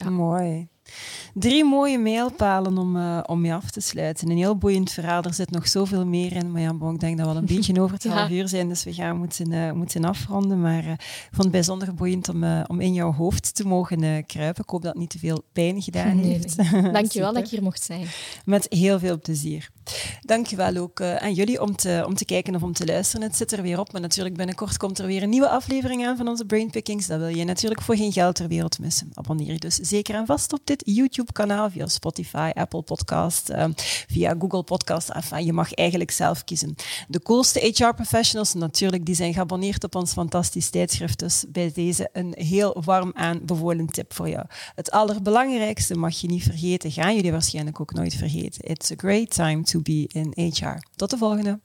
[0.00, 0.10] Ja.
[0.10, 0.68] Mooi.
[1.34, 4.30] Drie mooie mijlpalen om, uh, om je af te sluiten.
[4.30, 5.22] Een heel boeiend verhaal.
[5.22, 6.52] Er zit nog zoveel meer in.
[6.52, 8.10] Maar ja, bon, ik denk dat we al een beetje over het ja.
[8.10, 8.68] half uur zijn.
[8.68, 10.60] Dus we gaan moeten, uh, moeten afronden.
[10.60, 14.62] Maar uh, ik vond het bijzonder boeiend om, om in jouw hoofd te mogen kruipen.
[14.62, 16.56] Ik hoop dat het niet te veel pijn gedaan nee, heeft.
[16.56, 16.92] Nee.
[17.00, 18.06] Dankjewel dat ik hier mocht zijn.
[18.44, 19.70] Met heel veel plezier.
[20.20, 23.26] Dankjewel ook aan jullie om te, om te kijken of om te luisteren.
[23.26, 23.92] Het zit er weer op.
[23.92, 27.06] Maar natuurlijk binnenkort komt er weer een nieuwe aflevering aan van onze Brainpickings.
[27.06, 29.10] Dat wil je natuurlijk voor geen geld ter wereld missen.
[29.14, 33.64] Abonneer je dus zeker en vast op dit YouTube-kanaal, via Spotify, Apple Podcast, uh,
[34.08, 35.08] via Google Podcast.
[35.08, 36.74] Enfin, je mag eigenlijk zelf kiezen.
[37.08, 41.18] De coolste HR-professionals, natuurlijk, die zijn geabonneerd op ons fantastisch tijdschrift.
[41.18, 44.46] Dus bij deze een heel warm aanbevolen tip voor jou.
[44.74, 48.70] Het allerbelangrijkste mag je niet vergeten, gaan jullie waarschijnlijk ook nooit vergeten.
[48.70, 50.82] It's a great time to be in HR.
[50.96, 51.60] Tot de volgende.